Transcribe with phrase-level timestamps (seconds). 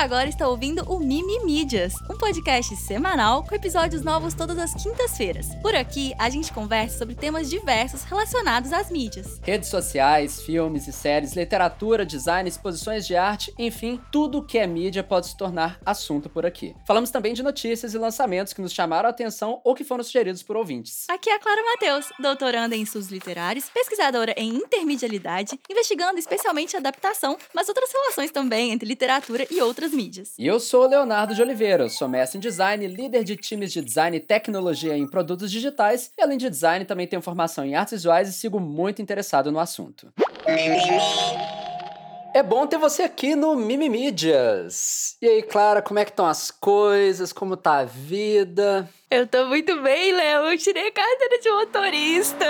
[0.00, 5.54] agora está ouvindo o Mimi Mídias, um podcast semanal com episódios novos todas as quintas-feiras.
[5.62, 9.40] Por aqui, a gente conversa sobre temas diversos relacionados às mídias.
[9.42, 15.02] Redes sociais, filmes e séries, literatura, design, exposições de arte, enfim, tudo que é mídia
[15.02, 16.76] pode se tornar assunto por aqui.
[16.86, 20.42] Falamos também de notícias e lançamentos que nos chamaram a atenção ou que foram sugeridos
[20.42, 21.06] por ouvintes.
[21.08, 27.38] Aqui é a Clara Matheus, doutoranda em estudos literários, pesquisadora em intermedialidade, investigando especialmente adaptação,
[27.54, 30.34] mas outras relações também entre literatura e outras mídias.
[30.38, 33.80] E eu sou o Leonardo de Oliveira, sou mestre em design, líder de times de
[33.80, 37.92] design e tecnologia em produtos digitais, e além de design também tenho formação em artes
[37.92, 40.12] visuais e sigo muito interessado no assunto.
[42.34, 45.16] É bom ter você aqui no Mimimídias.
[45.20, 47.32] E aí, Clara, como é que estão as coisas?
[47.32, 48.88] Como tá a vida?
[49.10, 50.52] Eu tô muito bem, Léo.
[50.52, 52.46] Eu tirei a carteira de motorista.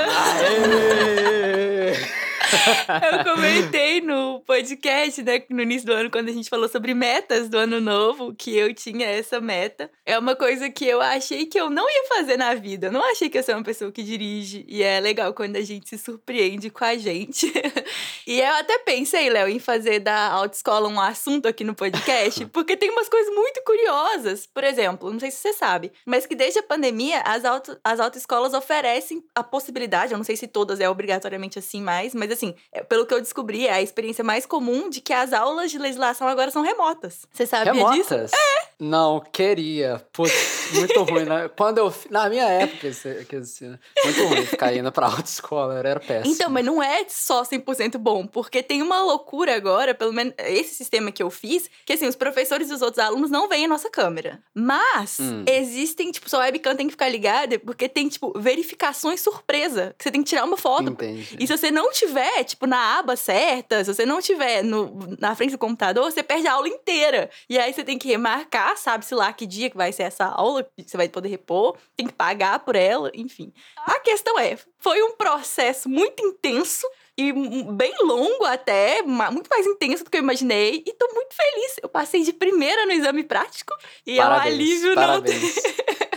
[2.51, 7.49] Eu comentei no podcast, né, no início do ano, quando a gente falou sobre metas
[7.49, 9.91] do ano novo, que eu tinha essa meta.
[10.05, 12.89] É uma coisa que eu achei que eu não ia fazer na vida.
[12.89, 14.65] Eu não achei que eu sou uma pessoa que dirige.
[14.69, 17.53] E é legal quando a gente se surpreende com a gente.
[18.27, 22.77] e eu até pensei, Léo, em fazer da autoescola um assunto aqui no podcast, porque
[22.77, 24.47] tem umas coisas muito curiosas.
[24.47, 28.01] Por exemplo, não sei se você sabe, mas que desde a pandemia, as, auto, as
[28.01, 32.55] autoescolas oferecem a possibilidade, eu não sei se todas é obrigatoriamente assim mais, mas assim,
[32.73, 35.79] é, pelo que eu descobri, é a experiência mais comum de que as aulas de
[35.79, 37.27] legislação agora são remotas.
[37.33, 37.97] Você sabia Remotas?
[37.97, 38.15] disso?
[38.15, 38.71] É.
[38.79, 40.03] Não, queria.
[40.13, 41.51] Putz, muito ruim, né?
[41.57, 41.93] Quando eu.
[42.11, 46.35] Na minha época, assim, muito ruim ficar indo pra autoescola, era, era péssimo.
[46.35, 50.75] Então, mas não é só 100% bom, porque tem uma loucura agora, pelo menos esse
[50.75, 53.69] sistema que eu fiz, que assim, os professores e os outros alunos não veem a
[53.69, 54.41] nossa câmera.
[54.55, 55.45] Mas Hum.
[55.47, 60.11] existem, tipo, sua webcam tem que ficar ligada, porque tem, tipo, verificações surpresa, que você
[60.11, 60.91] tem que tirar uma foto.
[60.91, 61.37] Entendi.
[61.39, 65.35] E se você não tiver, tipo, na aba certa, se você não tiver no, na
[65.35, 67.31] frente do computador, você perde a aula inteira.
[67.49, 70.60] E aí você tem que remarcar, sabe-se lá que dia que vai ser essa aula,
[70.65, 73.53] que você vai poder repor, tem que pagar por ela, enfim.
[73.79, 80.05] A questão é, foi um processo muito intenso e bem longo até, muito mais intenso
[80.05, 81.77] do que eu imaginei, e tô muito feliz.
[81.83, 83.75] Eu passei de primeira no exame prático
[84.07, 85.55] e Parabéns, é um alívio não ter parabéns.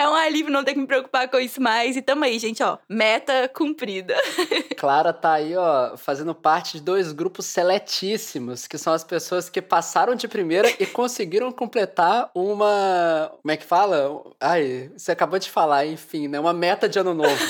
[0.00, 1.94] é um alívio não ter que me preocupar com isso mais.
[1.94, 2.78] E tamo aí, gente, ó.
[2.88, 4.16] Meta cumprida.
[4.78, 9.60] Clara tá aí, ó, fazendo parte de dois grupos seletíssimos, que são as pessoas que
[9.60, 13.30] passaram de primeira e conseguiram completar uma.
[13.42, 14.22] Como é que fala?
[14.40, 16.40] Ai, você acabou de falar, enfim, né?
[16.40, 17.44] Uma meta de ano novo.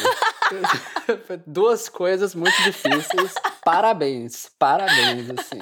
[1.47, 3.33] Duas coisas muito difíceis.
[3.65, 5.61] Parabéns, parabéns, assim.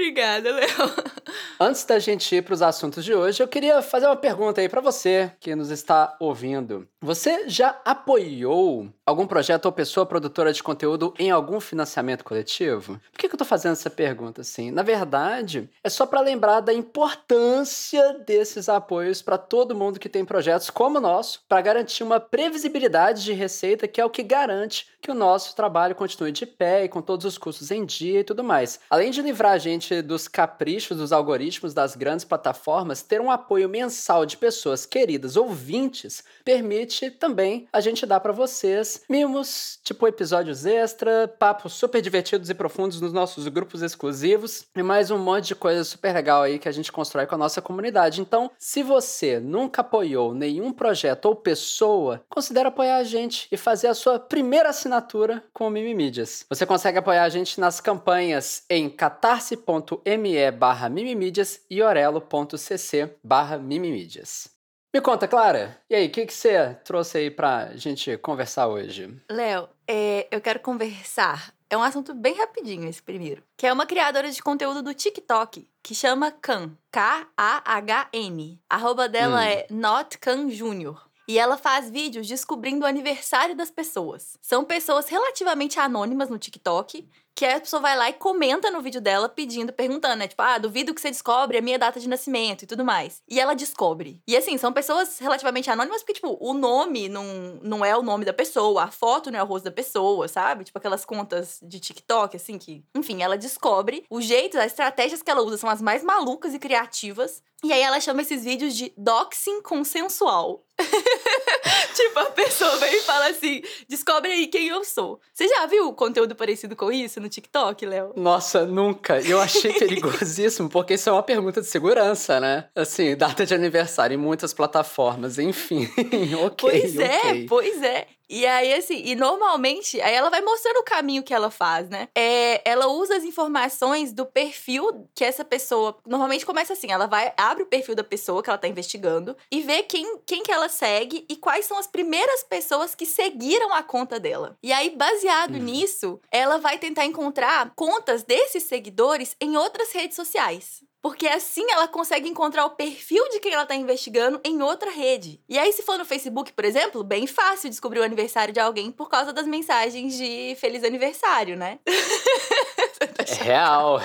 [0.00, 0.66] Obrigada, Léo.
[1.60, 4.66] Antes da gente ir para os assuntos de hoje, eu queria fazer uma pergunta aí
[4.66, 6.88] para você que nos está ouvindo.
[7.02, 13.00] Você já apoiou algum projeto ou pessoa produtora de conteúdo em algum financiamento coletivo?
[13.12, 14.70] Por que, que eu estou fazendo essa pergunta assim?
[14.70, 20.24] Na verdade, é só para lembrar da importância desses apoios para todo mundo que tem
[20.24, 24.88] projetos como o nosso, para garantir uma previsibilidade de receita que é o que garante
[25.00, 28.24] que o nosso trabalho continue de pé e com todos os custos em dia e
[28.24, 28.80] tudo mais.
[28.90, 33.68] Além de livrar a gente dos caprichos dos algoritmos das grandes plataformas, ter um apoio
[33.68, 40.66] mensal de pessoas queridas, ouvintes, permite também a gente dar para vocês mimos, tipo episódios
[40.66, 45.54] extra, papos super divertidos e profundos nos nossos grupos exclusivos e mais um monte de
[45.54, 48.20] coisa super legal aí que a gente constrói com a nossa comunidade.
[48.20, 53.88] Então, se você nunca apoiou nenhum projeto ou pessoa, considere apoiar a gente e fazer
[53.88, 56.44] a sua primeira assinatura com o Mimimídias.
[56.48, 64.59] Você consegue apoiar a gente nas campanhas em catarse.me barra mimimídias e orelo.cc barra mimimídias.
[64.92, 69.16] Me conta, Clara, e aí, o que, que você trouxe aí pra gente conversar hoje?
[69.30, 71.54] Léo, é, eu quero conversar.
[71.70, 73.40] É um assunto bem rapidinho esse primeiro.
[73.56, 76.72] Que é uma criadora de conteúdo do TikTok, que chama Kan.
[76.90, 78.60] K-A-H-N.
[78.68, 79.44] A arroba dela Hum.
[79.44, 80.96] é NotKan Jr.
[81.28, 84.36] E ela faz vídeos descobrindo o aniversário das pessoas.
[84.42, 87.08] São pessoas relativamente anônimas no TikTok,
[87.40, 90.28] que a pessoa vai lá e comenta no vídeo dela pedindo, perguntando, né?
[90.28, 93.22] Tipo, ah, duvido que você descobre a minha data de nascimento e tudo mais.
[93.26, 94.20] E ela descobre.
[94.28, 98.26] E assim, são pessoas relativamente anônimas, porque, tipo, o nome não, não é o nome
[98.26, 100.64] da pessoa, a foto não é o rosto da pessoa, sabe?
[100.64, 102.84] Tipo, aquelas contas de TikTok, assim, que.
[102.94, 106.58] Enfim, ela descobre o jeito, as estratégias que ela usa são as mais malucas e
[106.58, 107.42] criativas.
[107.64, 110.66] E aí ela chama esses vídeos de doxing consensual.
[111.94, 115.20] tipo, a pessoa vem e fala assim: descobre aí quem eu sou.
[115.32, 118.12] Você já viu conteúdo parecido com isso no TikTok, Léo?
[118.16, 119.20] Nossa, nunca.
[119.20, 122.68] E Eu achei perigosíssimo, porque isso é uma pergunta de segurança, né?
[122.74, 125.88] Assim, data de aniversário em muitas plataformas, enfim.
[126.44, 127.46] ok, Pois é, ok.
[127.48, 128.06] pois é.
[128.32, 132.08] E aí, assim, e normalmente, aí ela vai mostrando o caminho que ela faz, né?
[132.14, 135.98] É, ela usa as informações do perfil que essa pessoa.
[136.06, 139.60] Normalmente começa assim: ela vai, abre o perfil da pessoa que ela tá investigando e
[139.62, 143.82] vê quem, quem que ela segue e quais são as primeiras pessoas que seguiram a
[143.82, 144.56] conta dela.
[144.62, 145.62] E aí, baseado Uhum.
[145.64, 150.84] nisso, ela vai tentar encontrar contas desses seguidores em outras redes sociais.
[151.02, 155.40] Porque assim ela consegue encontrar o perfil de quem ela tá investigando em outra rede.
[155.48, 158.90] E aí, se for no Facebook, por exemplo, bem fácil descobrir o aniversário de alguém
[158.90, 161.78] por causa das mensagens de feliz aniversário, né?
[163.00, 164.04] É real, é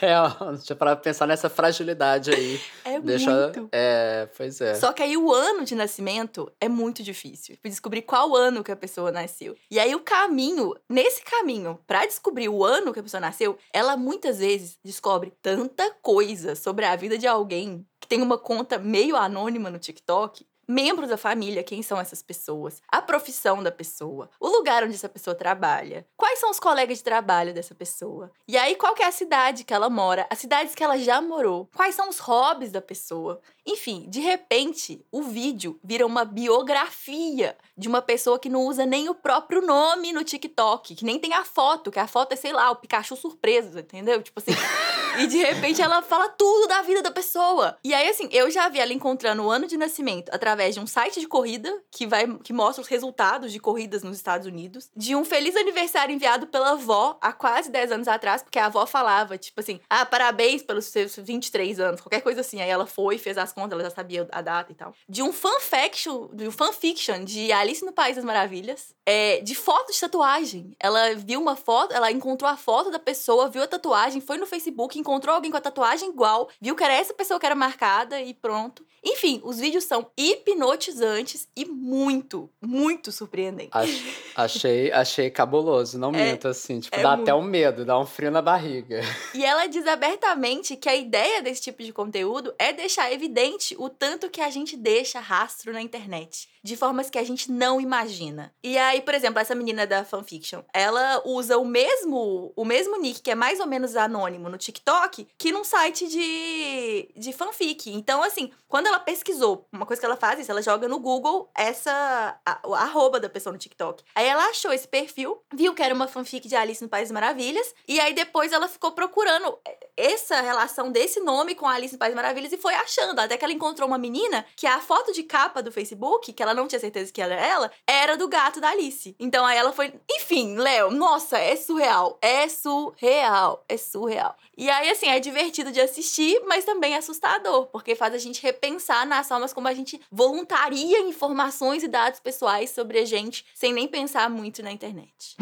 [0.06, 0.36] real.
[0.56, 2.60] Deixa eu pensar nessa fragilidade aí.
[2.84, 3.30] É Deixa.
[3.30, 3.68] muito.
[3.72, 4.74] É, pois é.
[4.74, 7.56] Só que aí o ano de nascimento é muito difícil.
[7.64, 9.56] Descobrir qual ano que a pessoa nasceu.
[9.70, 13.96] E aí o caminho, nesse caminho, pra descobrir o ano que a pessoa nasceu, ela
[13.96, 19.16] muitas vezes descobre tanta coisa sobre a vida de alguém que tem uma conta meio
[19.16, 20.46] anônima no TikTok.
[20.68, 25.08] Membros da família, quem são essas pessoas, a profissão da pessoa, o lugar onde essa
[25.08, 29.06] pessoa trabalha, quais são os colegas de trabalho dessa pessoa, e aí qual que é
[29.06, 32.70] a cidade que ela mora, as cidades que ela já morou, quais são os hobbies
[32.70, 38.66] da pessoa, enfim, de repente, o vídeo vira uma biografia de uma pessoa que não
[38.66, 42.32] usa nem o próprio nome no TikTok, que nem tem a foto, que a foto
[42.32, 44.22] é, sei lá, o Pikachu surpreso, entendeu?
[44.22, 44.52] Tipo assim.
[45.18, 47.78] e de repente ela fala tudo da vida da pessoa.
[47.82, 50.86] E aí, assim, eu já vi ela encontrando o ano de nascimento através de um
[50.86, 55.14] site de corrida que vai que mostra os resultados de corridas nos Estados Unidos, de
[55.14, 59.36] um feliz aniversário enviado pela avó há quase 10 anos atrás, porque a avó falava,
[59.36, 62.60] tipo assim, ah, parabéns pelos seus 23 anos, qualquer coisa assim.
[62.60, 64.94] Aí ela foi, fez as contas, ela já sabia a data e tal.
[65.08, 69.92] De um fanfiction, de um fanfiction de Alice no País das Maravilhas, é, de foto
[69.92, 70.76] de tatuagem.
[70.78, 74.46] Ela viu uma foto, ela encontrou a foto da pessoa, viu a tatuagem, foi no
[74.46, 78.20] Facebook, encontrou alguém com a tatuagem igual, viu que era essa pessoa que era marcada
[78.20, 78.84] e pronto.
[79.04, 80.06] Enfim, os vídeos são
[80.46, 83.70] hipnotizantes e muito, muito surpreendentes.
[83.72, 86.80] Ach- achei, achei cabuloso, não É, minto, assim.
[86.80, 87.22] Tipo, é dá muito.
[87.22, 89.00] até um medo, dá um frio na barriga.
[89.34, 93.88] E ela diz abertamente que a ideia desse tipo de conteúdo é deixar evidente o
[93.88, 98.50] tanto que a gente deixa rastro na internet, de formas que a gente não imagina.
[98.62, 103.20] E aí, por exemplo, essa menina da fanfiction, ela usa o mesmo o mesmo nick
[103.20, 107.90] que é mais ou menos anônimo no TikTok, que num site de de fanfic.
[107.90, 111.50] Então, assim, quando ela pesquisou, uma coisa que ela faz é ela joga no Google
[111.54, 114.02] essa a, o arroba da pessoa no TikTok.
[114.14, 117.12] Aí ela achou esse perfil, viu que era uma fanfic de Alice no País das
[117.12, 119.58] Maravilhas, e aí depois ela ficou procurando
[119.96, 123.18] essa relação desse nome com a Alice no País Maravilhas e foi achando.
[123.18, 126.54] Até que ela encontrou uma menina que a foto de capa do Facebook, que ela
[126.54, 129.14] não tinha certeza que era ela, era do gato da Alice.
[129.18, 129.92] Então aí ela foi.
[130.10, 132.18] Enfim, Léo, nossa, é surreal.
[132.20, 133.64] É surreal.
[133.68, 134.36] É surreal.
[134.56, 138.40] E aí, assim, é divertido de assistir, mas também é assustador, porque faz a gente
[138.40, 143.72] repensar nas formas como a gente voluntaria informações e dados pessoais sobre a gente sem
[143.72, 145.36] nem pensar muito na internet.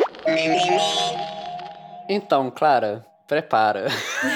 [2.08, 3.86] Então, Clara, prepara.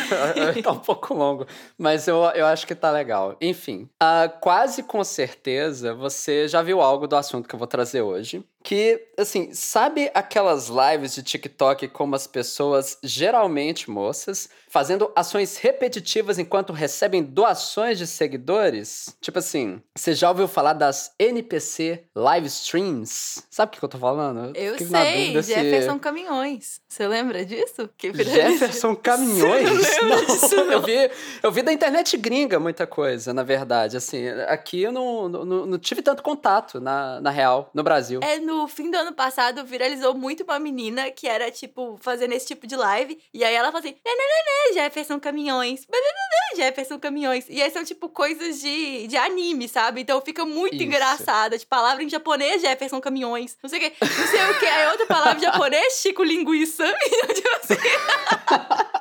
[0.64, 1.46] tá um pouco longo,
[1.76, 3.36] mas eu, eu acho que tá legal.
[3.42, 8.00] Enfim, ah, quase com certeza você já viu algo do assunto que eu vou trazer
[8.00, 8.42] hoje.
[8.66, 16.36] Que, assim, sabe aquelas lives de TikTok como as pessoas, geralmente moças, fazendo ações repetitivas
[16.36, 19.16] enquanto recebem doações de seguidores?
[19.20, 23.44] Tipo assim, você já ouviu falar das NPC live streams?
[23.48, 24.50] Sabe o que que eu tô falando?
[24.56, 26.80] Eu na sei, dúvida se- Jefferson Caminhões.
[26.88, 27.88] Você lembra disso?
[27.96, 29.68] Que Jefferson Caminhões?
[29.78, 30.72] Você não disso, não?
[30.72, 31.10] eu vi,
[31.40, 33.96] eu vi da internet gringa muita coisa, na verdade.
[33.96, 38.18] Assim, aqui eu não, não, não tive tanto contato, na, na real, no Brasil.
[38.24, 42.46] É, no fim do ano passado, viralizou muito uma menina que era, tipo, fazendo esse
[42.46, 43.18] tipo de live.
[43.34, 47.44] E aí ela falou assim, nananana, Jefferson Caminhões, nananana, Jefferson Caminhões.
[47.48, 50.00] E aí são, tipo, coisas de, de anime, sabe?
[50.02, 50.84] Então fica muito Isso.
[50.84, 51.58] engraçada.
[51.58, 53.56] Tipo, palavra em japonês, Jefferson Caminhões.
[53.62, 53.92] Não sei o quê.
[54.00, 54.66] Não sei o quê.
[54.66, 56.84] Aí outra palavra em japonês, Chico Linguiça.
[57.06, 57.76] Então, tipo assim,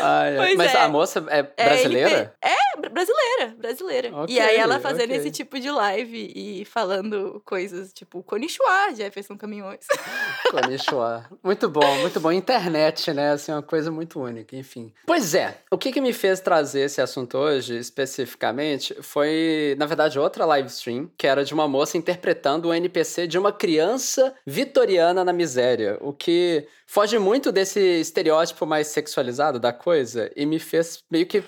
[0.00, 0.78] Ai, Mas é.
[0.78, 2.34] a moça é é brasileira?
[2.42, 2.54] É, br-
[2.88, 4.10] brasileira, brasileira.
[4.14, 5.16] Ok, e aí ela fazendo ok.
[5.16, 9.86] esse tipo de live e falando coisas tipo Konnichiwa, Jefferson Caminhões.
[10.50, 11.26] Konnichiwa.
[11.42, 12.32] Muito bom, muito bom.
[12.32, 13.32] Internet, né?
[13.32, 14.92] Assim, uma coisa muito única, enfim.
[15.06, 20.18] Pois é, o que, que me fez trazer esse assunto hoje, especificamente, foi, na verdade,
[20.18, 25.24] outra live stream, que era de uma moça interpretando o NPC de uma criança vitoriana
[25.24, 31.04] na miséria, o que foge muito desse estereótipo mais sexualizado da coisa e me fez
[31.08, 31.40] meio que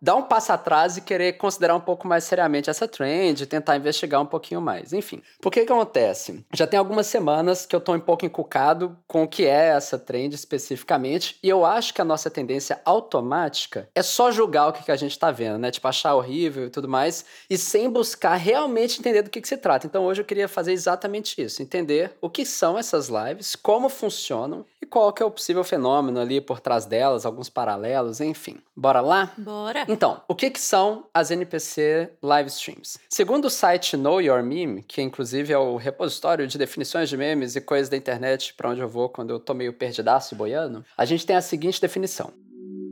[0.00, 4.20] dar um passo atrás base querer considerar um pouco mais seriamente essa trend, tentar investigar
[4.20, 4.92] um pouquinho mais.
[4.92, 6.44] Enfim, por que que acontece?
[6.54, 9.98] Já tem algumas semanas que eu tô um pouco encucado com o que é essa
[9.98, 14.84] trend especificamente, e eu acho que a nossa tendência automática é só julgar o que,
[14.84, 15.70] que a gente tá vendo, né?
[15.70, 19.58] Tipo, achar horrível e tudo mais, e sem buscar realmente entender do que, que se
[19.58, 19.86] trata.
[19.86, 24.64] Então hoje eu queria fazer exatamente isso, entender o que são essas lives, como funcionam
[24.80, 28.58] e qual que é o possível fenômeno ali por trás delas, alguns paralelos, enfim.
[28.74, 29.30] Bora lá?
[29.36, 29.84] Bora.
[29.88, 32.98] Então, o que, que são as NPC live streams?
[33.08, 37.56] Segundo o site Know Your Meme, que inclusive é o repositório de definições de memes
[37.56, 41.04] e coisas da internet para onde eu vou quando eu tô meio perdidaço boiando, a
[41.04, 42.32] gente tem a seguinte definição.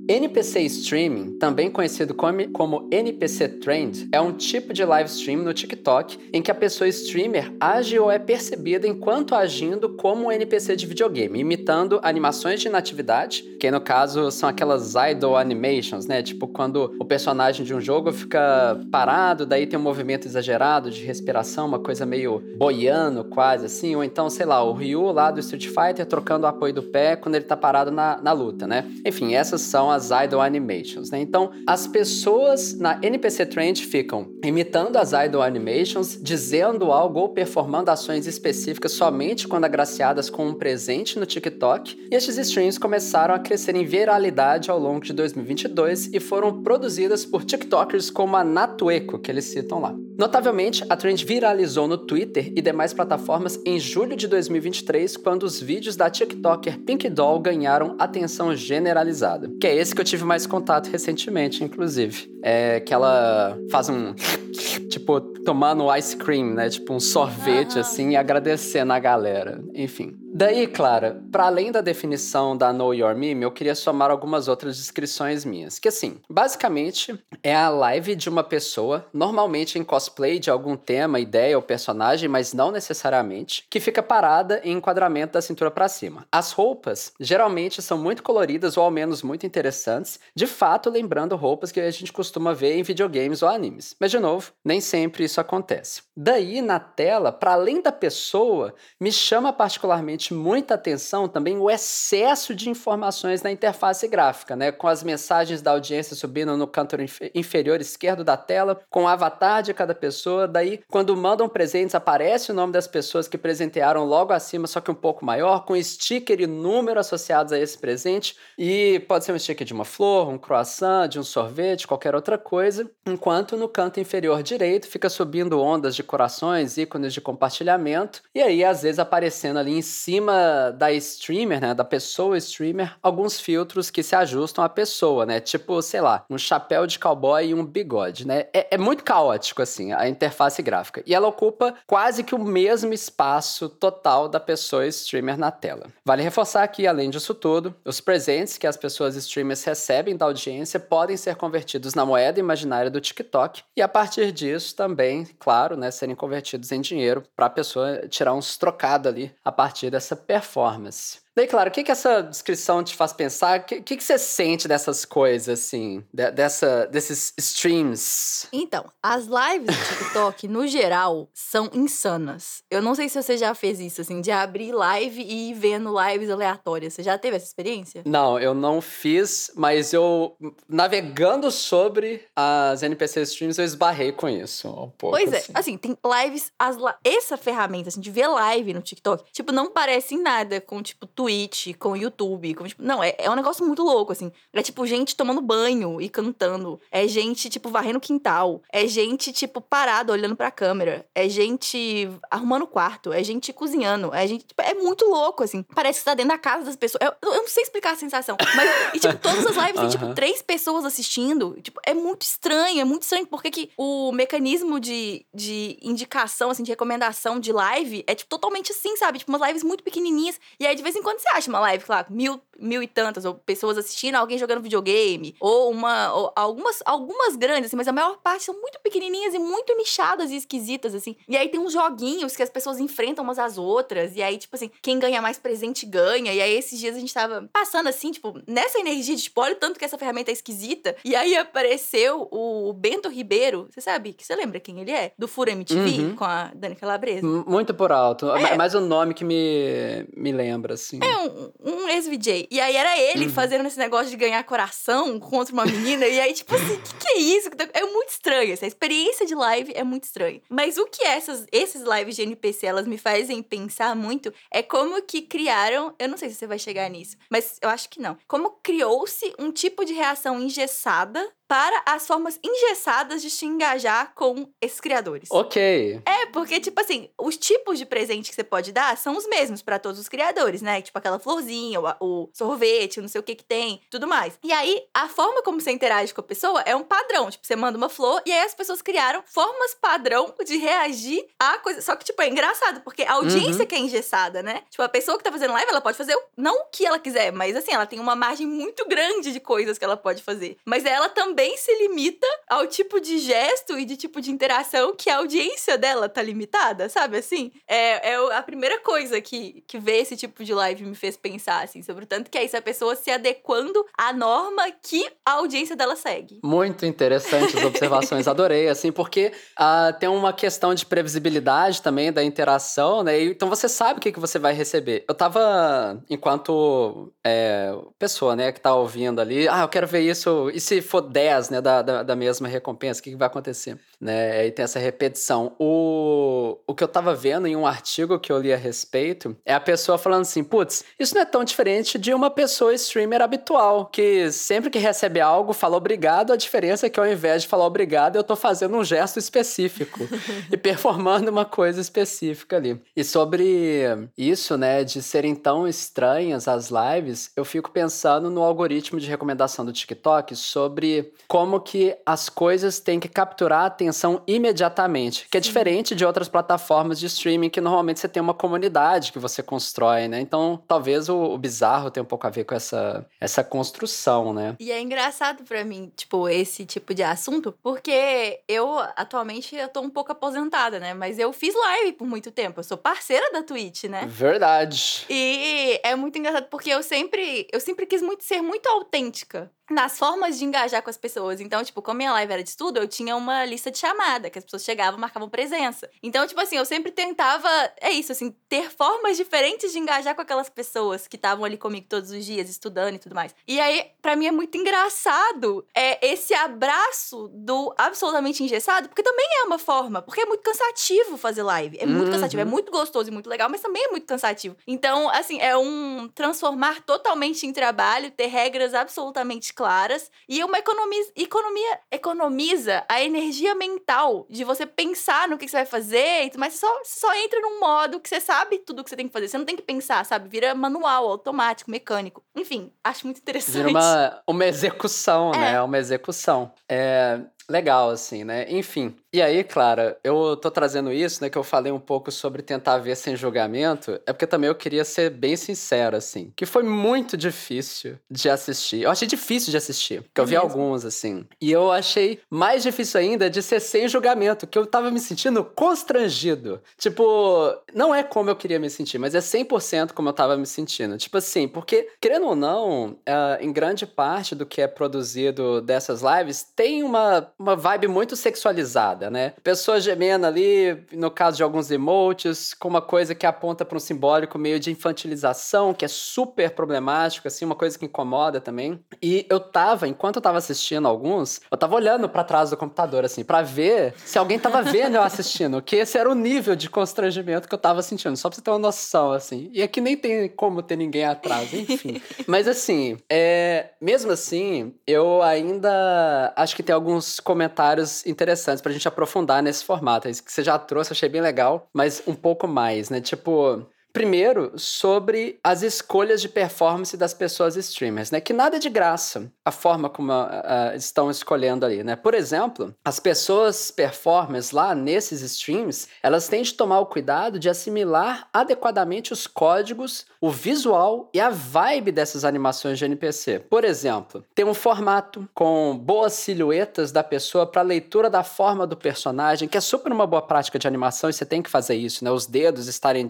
[0.09, 6.19] NPC Streaming, também conhecido como, NPC Trend, é um tipo de live stream no TikTok
[6.33, 10.87] em que a pessoa streamer age ou é percebida enquanto agindo como um NPC de
[10.87, 16.23] videogame, imitando animações de natividade, que no caso são aquelas idle animations, né?
[16.23, 21.05] Tipo quando o personagem de um jogo fica parado, daí tem um movimento exagerado de
[21.05, 25.41] respiração, uma coisa meio boiando quase assim, ou então, sei lá, o Ryu lá do
[25.41, 28.91] Street Fighter trocando o apoio do pé quando ele tá parado na, na luta, né?
[29.05, 31.21] Enfim, essas são as as idle animations, né?
[31.21, 37.90] Então, as pessoas na NPC Trend ficam imitando as idle animations, dizendo algo ou performando
[37.90, 42.09] ações específicas somente quando agraciadas com um presente no TikTok.
[42.11, 47.25] E estes streams começaram a crescer em viralidade ao longo de 2022 e foram produzidas
[47.25, 49.95] por TikTokers como a Natueco, que eles citam lá.
[50.19, 55.61] Notavelmente, a trend viralizou no Twitter e demais plataformas em julho de 2023, quando os
[55.61, 60.47] vídeos da TikToker Pink Doll ganharam atenção generalizada, que é esse que eu tive mais
[60.47, 62.30] contato recentemente, inclusive.
[62.42, 64.14] É que ela faz um
[64.90, 66.68] tipo tomando ice cream, né?
[66.68, 69.62] Tipo um sorvete assim e agradecendo a galera.
[69.75, 70.14] Enfim.
[70.38, 74.76] Daí, Clara, para além da definição da Know Your Meme, eu queria somar algumas outras
[74.76, 75.80] descrições minhas.
[75.80, 81.18] Que assim, basicamente é a live de uma pessoa, normalmente em cosplay de algum tema,
[81.18, 86.25] ideia ou personagem, mas não necessariamente, que fica parada em enquadramento da cintura para cima.
[86.30, 91.73] As roupas geralmente são muito coloridas ou ao menos muito interessantes, de fato lembrando roupas
[91.73, 93.97] que a gente costuma ver em videogames ou animes.
[93.99, 96.02] Mas de novo, nem sempre isso acontece.
[96.16, 102.54] Daí na tela, para além da pessoa, me chama particularmente muita atenção também o excesso
[102.54, 104.73] de informações na interface gráfica, né?
[104.73, 106.97] Com as mensagens da audiência subindo no canto
[107.35, 110.49] inferior esquerdo da tela, com o avatar de cada pessoa.
[110.49, 114.90] Daí, quando mandam presentes, aparece o nome das pessoas que presentearam logo acima, só que
[114.90, 118.37] um pouco maior, com sticker e número associados a esse presente.
[118.58, 122.37] E pode ser um sticker de uma flor, um croissant, de um sorvete, qualquer outra
[122.37, 122.90] coisa.
[123.06, 128.23] Enquanto no canto inferior direito fica subindo ondas de corações, ícones de compartilhamento.
[128.35, 132.94] E aí, às vezes, aparecendo ali em cima cima da streamer, né, da pessoa streamer,
[133.00, 135.40] alguns filtros que se ajustam à pessoa, né?
[135.40, 138.46] Tipo, sei lá, um chapéu de cowboy e um bigode, né?
[138.52, 141.02] É, é muito caótico, assim, a interface gráfica.
[141.06, 145.87] E ela ocupa quase que o mesmo espaço total da pessoa streamer na tela.
[146.04, 150.80] Vale reforçar que, além disso tudo, os presentes que as pessoas streamers recebem da audiência
[150.80, 155.90] podem ser convertidos na moeda imaginária do TikTok e, a partir disso, também, claro, né,
[155.90, 161.21] serem convertidos em dinheiro para a pessoa tirar uns trocados ali a partir dessa performance.
[161.38, 163.61] Daí, claro, o que, que essa descrição te faz pensar?
[163.61, 166.02] O que, que, que você sente dessas coisas, assim?
[166.12, 168.49] De, dessa, desses streams?
[168.52, 172.64] Então, as lives do TikTok, no geral, são insanas.
[172.68, 175.95] Eu não sei se você já fez isso, assim, de abrir live e ir vendo
[175.97, 176.95] lives aleatórias.
[176.95, 178.02] Você já teve essa experiência?
[178.04, 180.37] Não, eu não fiz, mas eu,
[180.68, 185.16] navegando sobre as NPC streams, eu esbarrei com isso um pouco.
[185.16, 189.30] Pois é, assim, assim tem lives, as, essa ferramenta, assim, de ver live no TikTok,
[189.30, 192.54] tipo, não parece em nada com, tipo, Twitter Twitch, com o YouTube.
[192.54, 194.32] Com, tipo, não, é, é um negócio muito louco, assim.
[194.52, 196.80] É tipo gente tomando banho e cantando.
[196.90, 198.62] É gente, tipo, varrendo quintal.
[198.73, 201.06] É gente, tipo, parado olhando pra câmera.
[201.14, 203.12] É gente arrumando o quarto.
[203.12, 204.14] É gente cozinhando.
[204.14, 204.47] É gente.
[204.47, 205.62] Tipo, é muito louco, assim.
[205.75, 207.02] Parece que você tá dentro da casa das pessoas.
[207.04, 208.37] Eu, eu não sei explicar a sensação.
[208.56, 211.58] Mas, e, tipo, todas as lives tem, tipo, três pessoas assistindo.
[211.61, 212.80] Tipo, é muito estranho.
[212.80, 218.02] É muito estranho porque que o mecanismo de, de indicação, assim, de recomendação de live
[218.06, 219.18] é, tipo, totalmente assim, sabe?
[219.18, 220.40] Tipo, umas lives muito pequenininhas.
[220.58, 222.87] E aí, de vez em quando, quando você acha uma live, claro, mil, mil e
[222.87, 226.12] tantas, ou pessoas assistindo, alguém jogando videogame, ou uma.
[226.14, 230.30] Ou algumas, algumas grandes, assim, mas a maior parte são muito pequenininhas e muito nichadas
[230.30, 231.16] e esquisitas, assim.
[231.28, 234.54] E aí tem uns joguinhos que as pessoas enfrentam umas às outras, e aí, tipo
[234.54, 236.32] assim, quem ganha mais presente ganha.
[236.32, 239.54] E aí esses dias a gente tava passando assim, tipo, nessa energia de tipo, olha
[239.54, 240.96] tanto que essa ferramenta é esquisita.
[241.04, 244.12] E aí apareceu o Bento Ribeiro, você sabe?
[244.12, 245.12] Que você lembra quem ele é?
[245.18, 246.16] Do Fura MTV, uhum.
[246.16, 247.26] com a Dani Calabresa.
[247.26, 248.30] Muito por alto.
[248.30, 248.56] É.
[248.56, 250.98] Mas o nome que me, me lembra, assim.
[251.00, 251.12] Assim.
[251.12, 251.52] É, um,
[251.85, 252.49] um ex-VJ.
[252.50, 253.33] E aí era ele Uhum.
[253.33, 256.07] fazendo esse negócio de ganhar coração contra uma menina.
[256.07, 257.50] e aí, tipo assim, o que, que é isso?
[257.73, 258.52] É muito estranho.
[258.52, 260.40] Essa experiência de live é muito estranha.
[260.49, 265.00] Mas o que essas, esses lives de NPC, elas me fazem pensar muito, é como
[265.02, 265.95] que criaram...
[265.99, 268.17] Eu não sei se você vai chegar nisso, mas eu acho que não.
[268.26, 274.47] Como criou-se um tipo de reação engessada para as formas engessadas de se engajar com
[274.61, 275.28] esses criadores.
[275.33, 276.00] Ok.
[276.05, 279.62] É, porque, tipo assim, os tipos de presente que você pode dar são os mesmos
[279.62, 280.83] pra todos os criadores, né?
[280.83, 284.38] Tipo aquela florzinha, o, o sorvete, não sei o que que tem, tudo mais.
[284.45, 287.31] E aí, a forma como você interage com a pessoa é um padrão.
[287.31, 291.59] Tipo, você manda uma flor e aí as pessoas criaram formas padrão de reagir a
[291.59, 291.81] coisa.
[291.81, 293.67] Só que, tipo, é engraçado, porque a audiência Uhum.
[293.67, 294.62] que é engessada, né?
[294.71, 297.33] Tipo, a pessoa que tá fazendo live, ela pode fazer não o que ela quiser,
[297.33, 300.59] mas assim, ela tem uma margem muito grande de coisas que ela pode fazer.
[300.67, 305.11] Mas ela também se limita ao tipo de gesto e de tipo de interação que
[305.11, 307.52] a audiência dela tá limitada, sabe assim?
[307.66, 311.62] É, é a primeira coisa que, que ver esse tipo de live me fez pensar,
[311.62, 315.33] assim, sobre o tanto que é isso, a pessoa se adequando à norma que a
[315.33, 316.40] audiência dela segue.
[316.42, 322.25] Muito interessante as observações, adorei, assim, porque ah, tem uma questão de previsibilidade também da
[322.25, 323.23] interação, né?
[323.23, 325.04] Então você sabe o que, que você vai receber.
[325.09, 330.50] Eu tava, enquanto é, pessoa, né, que tá ouvindo ali, ah, eu quero ver isso,
[330.52, 333.78] e se for 10, né, da, da, da mesma recompensa, o que, que vai acontecer?
[334.00, 334.47] Né?
[334.47, 335.52] E tem essa repetição.
[335.58, 339.52] O, o que eu tava vendo em um artigo que eu li a respeito é
[339.52, 343.87] a pessoa falando assim, putz, isso não é tão diferente de uma pessoa streamer habitual,
[343.87, 347.66] que sempre que recebe algo, fala obrigado, a diferença é que ao invés de falar
[347.66, 350.00] obrigado, eu tô fazendo um gesto específico
[350.50, 352.80] e performando uma coisa específica ali.
[352.97, 358.99] E sobre isso, né, de serem tão estranhas as lives, eu fico pensando no algoritmo
[358.99, 365.26] de recomendação do TikTok sobre como que as coisas têm que capturar a atenção imediatamente,
[365.30, 369.18] que é diferente de outras plataformas de streaming que normalmente você tem uma comunidade que
[369.18, 370.20] você constrói, né?
[370.20, 374.56] Então, talvez o, o bizarro tenha um pouco a ver com essa, essa construção, né?
[374.58, 379.80] E é engraçado pra mim, tipo, esse tipo de assunto, porque eu, atualmente, eu tô
[379.80, 380.94] um pouco aposentada, né?
[380.94, 382.60] Mas eu fiz live por muito tempo.
[382.60, 384.06] Eu sou parceira da Twitch, né?
[384.06, 385.04] Verdade.
[385.10, 389.98] E é muito engraçado porque eu sempre, eu sempre quis muito ser muito autêntica nas
[389.98, 391.40] formas de engajar com as pessoas.
[391.40, 394.38] Então, tipo, como minha live era de estudo, eu tinha uma lista de chamada, que
[394.38, 395.88] as pessoas chegavam, marcavam presença.
[396.02, 397.48] Então, tipo assim, eu sempre tentava,
[397.80, 401.87] é isso, assim, ter formas diferentes de engajar com aquelas pessoas que estavam ali comigo
[401.88, 403.35] todos os dias, estudando e tudo mais.
[403.46, 409.26] E aí, pra mim é muito engraçado é esse abraço do absolutamente engessado, porque também
[409.42, 411.76] é uma forma, porque é muito cansativo fazer live.
[411.81, 412.12] É muito Uhum.
[412.12, 414.57] cansativo, é muito gostoso e muito legal, mas também é muito cansativo.
[414.66, 421.05] Então, assim, é um transformar totalmente em trabalho, ter regras absolutamente claras e uma economia,
[421.16, 426.38] economia economiza a energia mental de você pensar no que você vai fazer e tudo
[426.38, 426.53] mais.
[426.53, 429.12] Você só, você só entra num modo que você sabe tudo que você tem que
[429.12, 429.27] fazer.
[429.27, 430.29] Você não tem que pensar, sabe?
[430.29, 432.23] Vira manual, automático, mecânico.
[432.37, 433.57] Enfim, acho muito interessante.
[433.57, 435.38] Vira uma, uma execução, É.
[435.38, 435.62] né?
[435.62, 436.53] Uma execução.
[436.68, 437.18] É
[437.50, 438.46] legal, assim, né?
[438.50, 438.94] Enfim.
[439.12, 441.30] E aí, Clara, eu tô trazendo isso, né?
[441.30, 443.98] Que eu falei um pouco sobre tentar ver sem julgamento.
[444.06, 446.30] É porque também eu queria ser bem sincero, assim.
[446.37, 448.82] Que foi muito difícil de assistir.
[448.82, 450.02] Eu achei difícil de assistir.
[450.02, 450.50] Porque eu vi Mesmo.
[450.50, 451.26] alguns, assim.
[451.40, 454.46] E eu achei mais difícil ainda de ser sem julgamento.
[454.46, 456.61] Que eu tava me sentindo constrangido.
[456.76, 460.46] Tipo, não é como eu queria me sentir, mas é 100% como eu tava me
[460.46, 460.98] sentindo.
[460.98, 466.02] Tipo assim, porque, querendo ou não, ah, em grande parte do que é produzido dessas
[466.02, 469.33] lives, tem uma, uma vibe muito sexualizada, né?
[469.42, 473.81] Pessoa gemendo ali, no caso de alguns emotes, com uma coisa que aponta para um
[473.81, 478.81] simbólico meio de infantilização, que é super problemático, assim, uma coisa que incomoda também.
[479.01, 483.05] E eu tava, enquanto eu tava assistindo alguns, eu tava olhando pra trás do computador,
[483.05, 486.68] assim, pra ver se alguém tava vendo eu assistindo, que esse era o nível de
[486.68, 489.48] constrangimento que eu tava sentindo, só pra você ter uma noção, assim.
[489.53, 492.03] E aqui nem tem como ter ninguém atrás, enfim.
[492.27, 498.88] Mas assim, é, mesmo assim, eu ainda acho que tem alguns comentários interessantes pra gente
[498.88, 500.09] aprofundar nesse formato.
[500.09, 503.03] Isso que você já trouxe, achei bem legal, mas um pouco mais, né?
[503.03, 503.67] Tipo.
[503.98, 508.20] Primeiro, sobre as escolhas de performance das pessoas streamers, né?
[508.20, 511.96] Que nada é de graça, a forma como ah, estão escolhendo ali, né?
[511.96, 517.50] Por exemplo, as pessoas performers lá nesses streams, elas têm de tomar o cuidado de
[517.50, 523.40] assimilar adequadamente os códigos, o visual e a vibe dessas animações de NPC.
[523.50, 528.76] Por exemplo, tem um formato com boas silhuetas da pessoa para leitura da forma do
[528.76, 532.04] personagem, que é super uma boa prática de animação e você tem que fazer isso,
[532.04, 532.12] né?
[532.12, 533.08] Os dedos estarem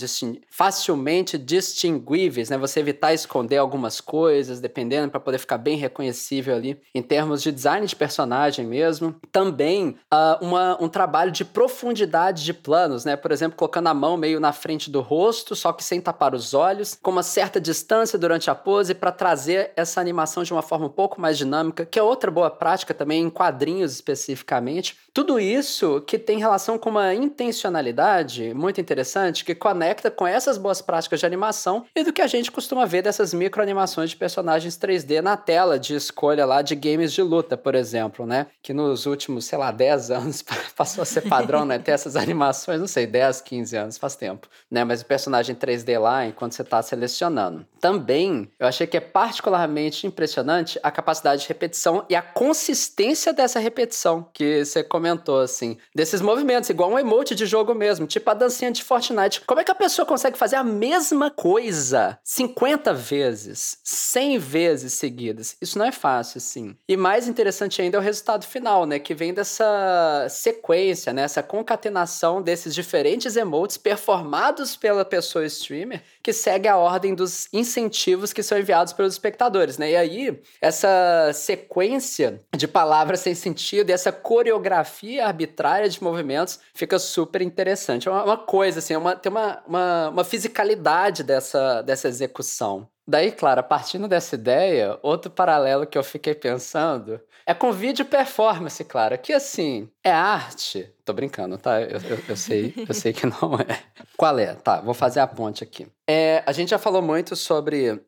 [0.49, 2.57] facilmente facilmente distinguíveis, né?
[2.57, 7.51] Você evitar esconder algumas coisas, dependendo, para poder ficar bem reconhecível ali em termos de
[7.51, 9.17] design de personagem mesmo.
[9.33, 13.17] Também uh, uma, um trabalho de profundidade de planos, né?
[13.17, 16.55] Por exemplo, colocando a mão meio na frente do rosto, só que sem tapar os
[16.55, 20.87] olhos, com uma certa distância durante a pose para trazer essa animação de uma forma
[20.87, 24.97] um pouco mais dinâmica, que é outra boa prática também em quadrinhos especificamente.
[25.13, 30.83] Tudo isso que tem relação com uma intencionalidade muito interessante que conecta com essas boas
[30.83, 35.21] práticas de animação e do que a gente costuma ver dessas microanimações de personagens 3D
[35.21, 38.47] na tela de escolha lá de games de luta, por exemplo, né?
[38.63, 40.45] Que nos últimos, sei lá, 10 anos
[40.77, 41.79] passou a ser padrão, né?
[41.79, 44.85] Ter essas animações, não sei, 10, 15 anos, faz tempo, né?
[44.85, 47.67] Mas o personagem 3D lá enquanto você está selecionando.
[47.81, 53.59] Também, eu achei que é particularmente impressionante a capacidade de repetição e a consistência dessa
[53.61, 58.35] repetição que você comentou, assim, desses movimentos, igual um emote de jogo mesmo, tipo a
[58.35, 59.43] dancinha de Fortnite.
[59.43, 65.57] Como é que a pessoa consegue fazer a mesma coisa 50 vezes, 100 vezes seguidas?
[65.61, 66.77] Isso não é fácil, assim.
[66.89, 68.99] E mais interessante ainda é o resultado final, né?
[68.99, 71.23] Que vem dessa sequência, né?
[71.23, 78.33] Essa concatenação desses diferentes emotes performados pela pessoa streamer que segue a ordem dos incentivos
[78.33, 79.93] que são enviados pelos espectadores, né?
[79.93, 86.99] E aí, essa sequência de palavras sem sentido e essa coreografia arbitrária de movimentos fica
[86.99, 88.09] super interessante.
[88.09, 92.89] É uma, uma coisa, assim, é uma, tem uma, uma, uma fisicalidade dessa, dessa execução.
[93.07, 98.85] Daí, claro, partindo dessa ideia, outro paralelo que eu fiquei pensando é com vídeo performance,
[98.85, 100.93] claro, que assim, é arte.
[101.03, 101.81] Tô brincando, tá?
[101.81, 103.83] Eu, eu, eu, sei, eu sei que não é.
[104.15, 104.55] Qual é?
[104.55, 105.87] Tá, vou fazer a ponte aqui.
[106.07, 107.99] É, a gente já falou muito sobre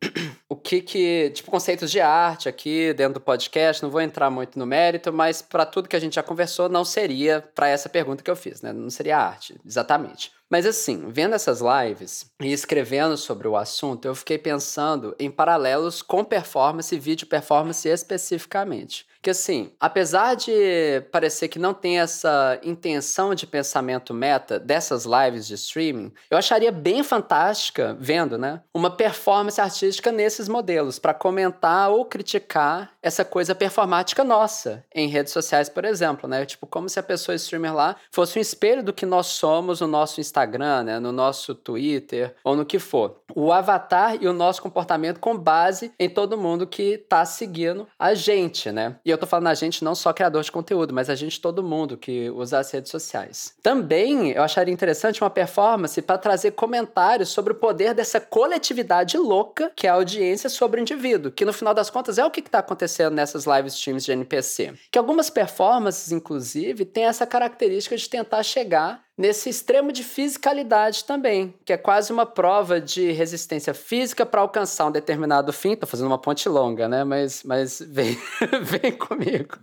[0.47, 4.59] o que que, tipo, conceitos de arte aqui dentro do podcast, não vou entrar muito
[4.59, 8.23] no mérito, mas para tudo que a gente já conversou, não seria para essa pergunta
[8.23, 8.71] que eu fiz, né?
[8.71, 10.31] Não seria arte, exatamente.
[10.51, 16.03] Mas assim, vendo essas lives e escrevendo sobre o assunto, eu fiquei pensando em paralelos
[16.03, 19.07] com performance e vídeo performance especificamente.
[19.23, 25.47] Que assim, apesar de parecer que não tem essa intenção de pensamento meta dessas lives
[25.47, 31.91] de streaming, eu acharia bem fantástica, vendo, né, uma performance artística nesses modelos para comentar
[31.91, 36.45] ou criticar essa coisa performática nossa em redes sociais, por exemplo, né?
[36.45, 39.87] Tipo, como se a pessoa streamer lá fosse um espelho do que nós somos no
[39.87, 43.21] nosso Instagram, né, no nosso Twitter ou no que for.
[43.35, 48.15] O avatar e o nosso comportamento com base em todo mundo que tá seguindo a
[48.15, 48.97] gente, né?
[49.05, 51.63] E eu tô falando a gente não só criador de conteúdo, mas a gente todo
[51.63, 53.55] mundo que usa as redes sociais.
[53.63, 59.73] Também eu acharia interessante uma performance para trazer comentários sobre o poder dessa coletividade louca
[59.75, 62.41] que é a audiência sobre o indivíduo, que no final das contas é o que
[62.41, 64.75] está acontecendo nessas live streams de NPC.
[64.91, 71.55] Que algumas performances, inclusive, têm essa característica de tentar chegar nesse extremo de fisicalidade também,
[71.67, 75.77] que é quase uma prova de resistência física para alcançar um determinado fim.
[75.77, 77.05] Tô fazendo uma ponte longa, né?
[77.05, 78.19] Mas, mas vem,
[78.65, 79.59] vem comigo.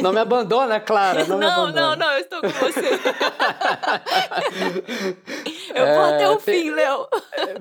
[0.00, 1.26] Não me abandona, Clara.
[1.26, 2.80] Não, não, não, não, eu estou com você.
[5.74, 6.62] eu é, vou até o tem...
[6.62, 7.06] fim, Léo.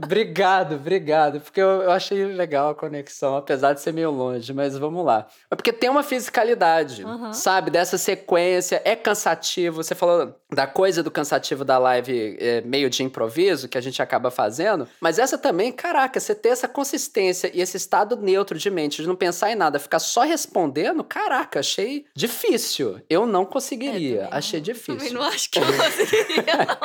[0.02, 1.42] obrigado, obrigado.
[1.42, 5.28] Porque eu, eu achei legal a conexão, apesar de ser meio longe, mas vamos lá.
[5.52, 7.34] É porque tem uma fisicalidade, uhum.
[7.34, 7.70] sabe?
[7.70, 9.84] Dessa sequência, é cansativo.
[9.84, 14.02] Você falou da coisa do cansativo da live é, meio de improviso que a gente
[14.02, 18.70] acaba fazendo, mas essa também, caraca, você ter essa consistência e esse estado neutro de
[18.70, 23.02] mente, de não pensar em nada, ficar só respondendo, caraca, achei difícil.
[23.10, 24.98] Eu não conseguiria, é, achei difícil.
[24.98, 26.46] Também não acho que eu conseguiria,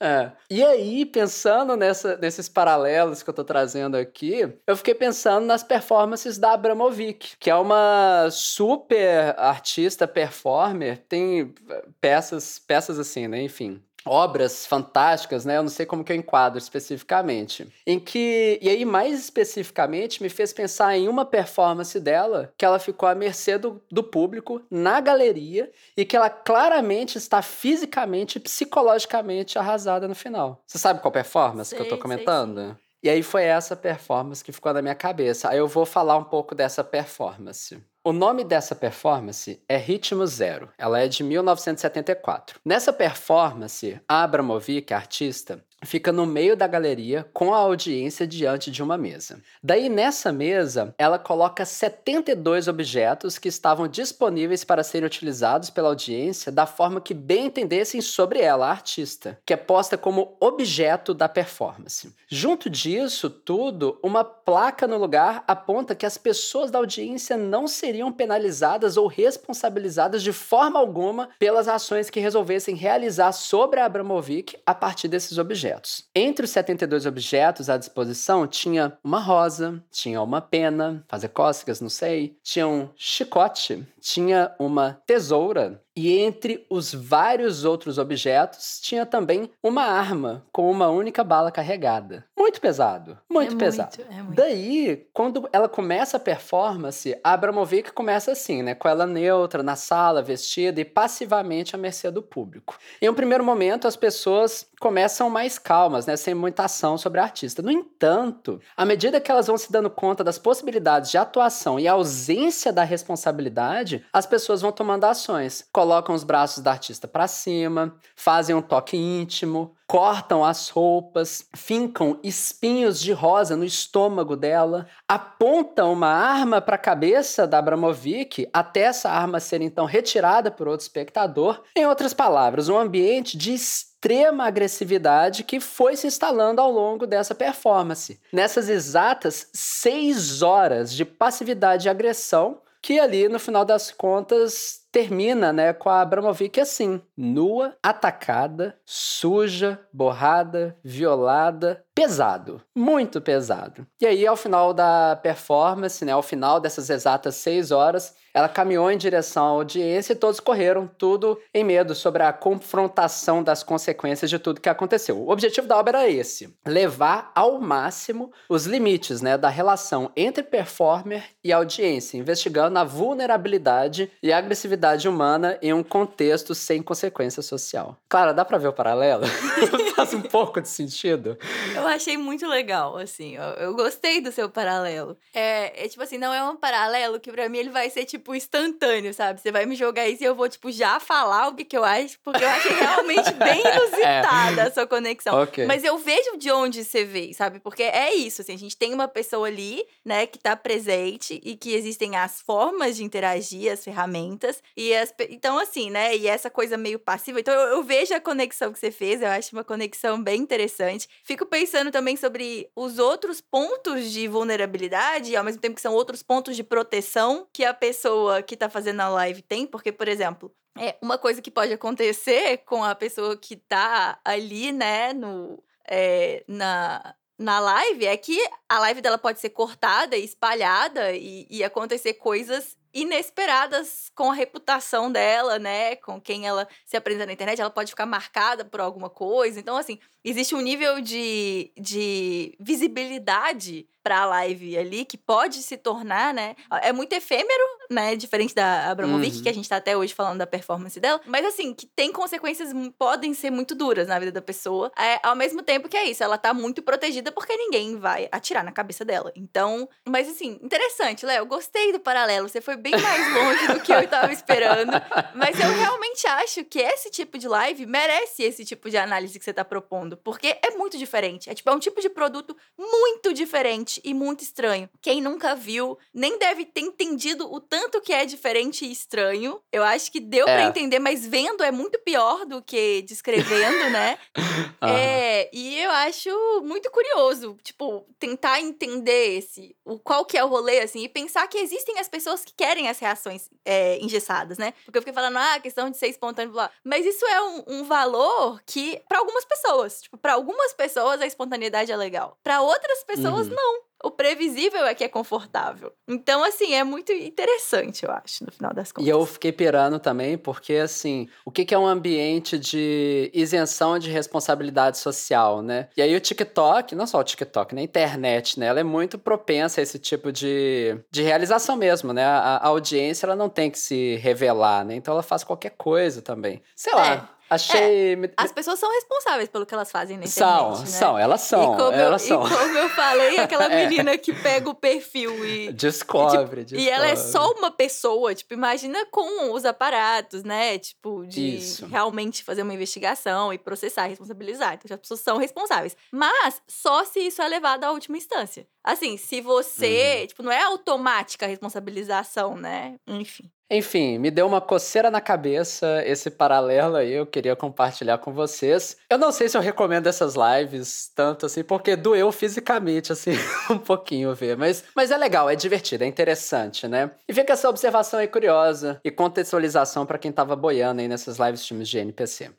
[0.00, 0.06] não.
[0.08, 0.32] é.
[0.50, 5.62] E aí, pensando nessa, nesses paralelos que eu tô trazendo aqui, eu fiquei pensando nas
[5.62, 11.54] performances da Abramovic, que é uma super artista performer, tem
[12.00, 13.42] peças, peças assim, né?
[13.42, 13.67] Enfim,
[14.08, 15.56] obras fantásticas, né?
[15.56, 17.68] Eu não sei como que eu enquadro especificamente.
[17.86, 22.78] Em que, e aí mais especificamente, me fez pensar em uma performance dela que ela
[22.78, 28.40] ficou à mercê do, do público na galeria e que ela claramente está fisicamente e
[28.40, 30.62] psicologicamente arrasada no final.
[30.66, 32.76] Você sabe qual performance sei, que eu tô comentando?
[33.02, 35.48] E aí foi essa performance que ficou na minha cabeça.
[35.48, 37.80] Aí eu vou falar um pouco dessa performance.
[38.08, 40.70] O nome dessa performance é Ritmo Zero.
[40.78, 42.58] Ela é de 1974.
[42.64, 48.98] Nessa performance, Abramovic, artista, fica no meio da galeria com a audiência diante de uma
[48.98, 49.40] mesa.
[49.62, 56.50] Daí nessa mesa, ela coloca 72 objetos que estavam disponíveis para serem utilizados pela audiência
[56.50, 61.28] da forma que bem entendessem sobre ela, a artista, que é posta como objeto da
[61.28, 62.12] performance.
[62.28, 68.12] Junto disso tudo, uma placa no lugar aponta que as pessoas da audiência não seriam
[68.12, 74.74] penalizadas ou responsabilizadas de forma alguma pelas ações que resolvessem realizar sobre a Abramovic a
[74.74, 76.04] partir desses objetos objetos.
[76.14, 81.88] Entre os 72 objetos à disposição, tinha uma rosa, tinha uma pena, fazer cócegas, não
[81.88, 89.50] sei, tinha um chicote, tinha uma tesoura, e entre os vários outros objetos, tinha também
[89.60, 92.24] uma arma com uma única bala carregada.
[92.38, 93.96] Muito pesado, muito É pesado.
[93.98, 94.36] muito, é muito.
[94.36, 98.76] Daí, quando ela começa a performance, a Abramovic começa assim, né?
[98.76, 102.78] Com ela neutra, na sala, vestida e passivamente à mercê do público.
[103.02, 106.16] Em um primeiro momento, as pessoas começam mais calmas, né?
[106.16, 107.60] Sem muita ação sobre a artista.
[107.60, 111.88] No entanto, à medida que elas vão se dando conta das possibilidades de atuação e
[111.88, 115.66] ausência da responsabilidade, as pessoas vão tomando ações.
[115.88, 122.20] Colocam os braços da artista para cima, fazem um toque íntimo, cortam as roupas, fincam
[122.22, 128.80] espinhos de rosa no estômago dela, apontam uma arma para a cabeça da Abramovic até
[128.80, 131.62] essa arma ser então retirada por outro espectador.
[131.74, 137.34] Em outras palavras, um ambiente de extrema agressividade que foi se instalando ao longo dessa
[137.34, 138.20] performance.
[138.30, 145.52] Nessas exatas seis horas de passividade e agressão, que ali, no final das contas, termina
[145.52, 153.86] né, com a Abramovic assim, nua, atacada, suja, borrada, violada, pesado, muito pesado.
[154.00, 158.88] E aí, ao final da performance, né, ao final dessas exatas seis horas, ela caminhou
[158.88, 164.30] em direção à audiência e todos correram, tudo em medo sobre a confrontação das consequências
[164.30, 165.18] de tudo que aconteceu.
[165.18, 170.44] O objetivo da obra era esse: levar ao máximo os limites né, da relação entre
[170.44, 174.77] performer e audiência, investigando a vulnerabilidade e a agressividade
[175.08, 177.96] humana em um contexto sem consequência social.
[178.08, 179.24] Clara, dá pra ver o paralelo?
[179.96, 181.36] Faz um pouco de sentido.
[181.74, 183.36] Eu achei muito legal, assim.
[183.36, 185.16] Eu, eu gostei do seu paralelo.
[185.34, 188.34] É, é tipo assim, não é um paralelo que pra mim ele vai ser, tipo,
[188.34, 189.40] instantâneo, sabe?
[189.40, 191.84] Você vai me jogar isso e eu vou, tipo, já falar o que, que eu
[191.84, 195.42] acho, porque eu achei realmente bem inusitada a sua conexão.
[195.42, 195.66] Ok.
[195.66, 197.60] Mas eu vejo de onde você veio, sabe?
[197.60, 201.56] Porque é isso, assim, a gente tem uma pessoa ali, né, que tá presente e
[201.56, 204.62] que existem as formas de interagir, as ferramentas.
[204.76, 206.16] E as, então, assim, né?
[206.16, 207.40] E essa coisa meio passiva.
[207.40, 211.08] Então, eu, eu vejo a conexão que você fez, eu acho uma conexão bem interessante.
[211.24, 216.22] Fico pensando também sobre os outros pontos de vulnerabilidade, ao mesmo tempo que são outros
[216.22, 220.52] pontos de proteção que a pessoa que tá fazendo a live tem, porque, por exemplo.
[220.78, 226.44] É, uma coisa que pode acontecer com a pessoa que tá ali, né, no, é,
[226.46, 231.64] na, na live é que a live dela pode ser cortada e espalhada e, e
[231.64, 235.96] acontecer coisas inesperadas com a reputação dela, né?
[235.96, 239.60] Com quem ela se apresenta na internet, ela pode ficar marcada por alguma coisa.
[239.60, 246.32] Então, assim, existe um nível de, de visibilidade pra live ali que pode se tornar,
[246.32, 246.56] né?
[246.82, 248.16] É muito efêmero, né?
[248.16, 249.42] Diferente da Abramovic, Uhum.
[249.42, 251.20] que a gente tá até hoje falando da performance dela.
[251.26, 254.90] Mas assim, que tem consequências, podem ser muito duras na vida da pessoa.
[254.98, 258.64] É, ao mesmo tempo que é isso, ela tá muito protegida porque ninguém vai atirar
[258.64, 259.30] na cabeça dela.
[259.36, 261.44] Então, mas assim, interessante, Léo.
[261.44, 262.48] Gostei do paralelo.
[262.48, 264.92] Você foi bem mais longe do que eu tava esperando.
[265.34, 269.44] Mas eu realmente acho que esse tipo de live merece esse tipo de análise que
[269.44, 270.16] você tá propondo.
[270.16, 271.50] Porque é muito diferente.
[271.50, 274.88] É tipo, é um tipo de produto muito diferente e muito estranho.
[275.02, 279.60] Quem nunca viu, nem deve ter entendido o tanto que é diferente e estranho.
[279.72, 280.66] Eu acho que deu pra É.
[280.68, 284.18] entender, mas vendo é muito pior do que descrevendo, né?
[284.80, 284.96] Aham.
[284.96, 286.30] É, e eu acho
[286.62, 291.46] muito curioso, tipo, tentar entender esse, o qual que é o rolê, assim, e pensar
[291.48, 294.72] que existem as pessoas que querem as reações é, engessadas, né?
[294.84, 296.70] Porque eu fiquei falando, ah, questão de ser espontâneo, blá.
[296.84, 301.26] Mas isso é um, um valor que, pra algumas pessoas, tipo, pra algumas pessoas a
[301.26, 302.36] espontaneidade é legal.
[302.42, 303.54] Pra outras pessoas, Uhum.
[303.54, 303.87] não.
[304.02, 305.92] O previsível é que é confortável.
[306.06, 309.06] Então, assim, é muito interessante, eu acho, no final das contas.
[309.06, 314.10] E eu fiquei pirando também, porque assim, o que é um ambiente de isenção de
[314.10, 315.88] responsabilidade social, né?
[315.96, 317.80] E aí o TikTok, não só o TikTok, né?
[317.80, 318.66] A internet, né?
[318.66, 322.24] Ela é muito propensa a esse tipo de, de realização mesmo, né?
[322.24, 324.94] A, a audiência, ela não tem que se revelar, né?
[324.94, 326.62] Então ela faz qualquer coisa também.
[326.76, 328.16] Sei lá, achei...
[328.16, 330.86] me- As pessoas são responsáveis pelo que elas fazem na internet, São, né?
[330.86, 332.46] são, elas são, e como, elas eu, são.
[332.46, 333.86] e como eu falei, aquela É.
[333.86, 335.72] menina que pega o perfil e.
[335.72, 336.82] Descobre, descobre.
[336.84, 340.78] E ela é só uma pessoa, tipo, imagina com os aparatos, né?
[340.78, 341.86] Tipo, de Isso.
[341.86, 344.74] realmente fazer uma investigação e processar, responsabilizar.
[344.74, 345.96] Então, as pessoas são responsáveis.
[346.12, 348.66] Mas só se isso é levado à última instância.
[348.88, 350.20] Assim, se você.
[350.20, 350.26] Uhum.
[350.28, 352.94] Tipo, não é automática a responsabilização, né?
[353.06, 353.44] Enfim.
[353.70, 358.96] Enfim, me deu uma coceira na cabeça esse paralelo aí, eu queria compartilhar com vocês.
[359.10, 363.32] Eu não sei se eu recomendo essas lives tanto assim, porque doeu fisicamente, assim,
[363.68, 364.56] um pouquinho ver.
[364.56, 367.10] Mas, mas é legal, é divertido, é interessante, né?
[367.28, 371.62] E fica essa observação aí curiosa e contextualização pra quem tava boiando aí nessas lives
[371.62, 372.50] times de NPC.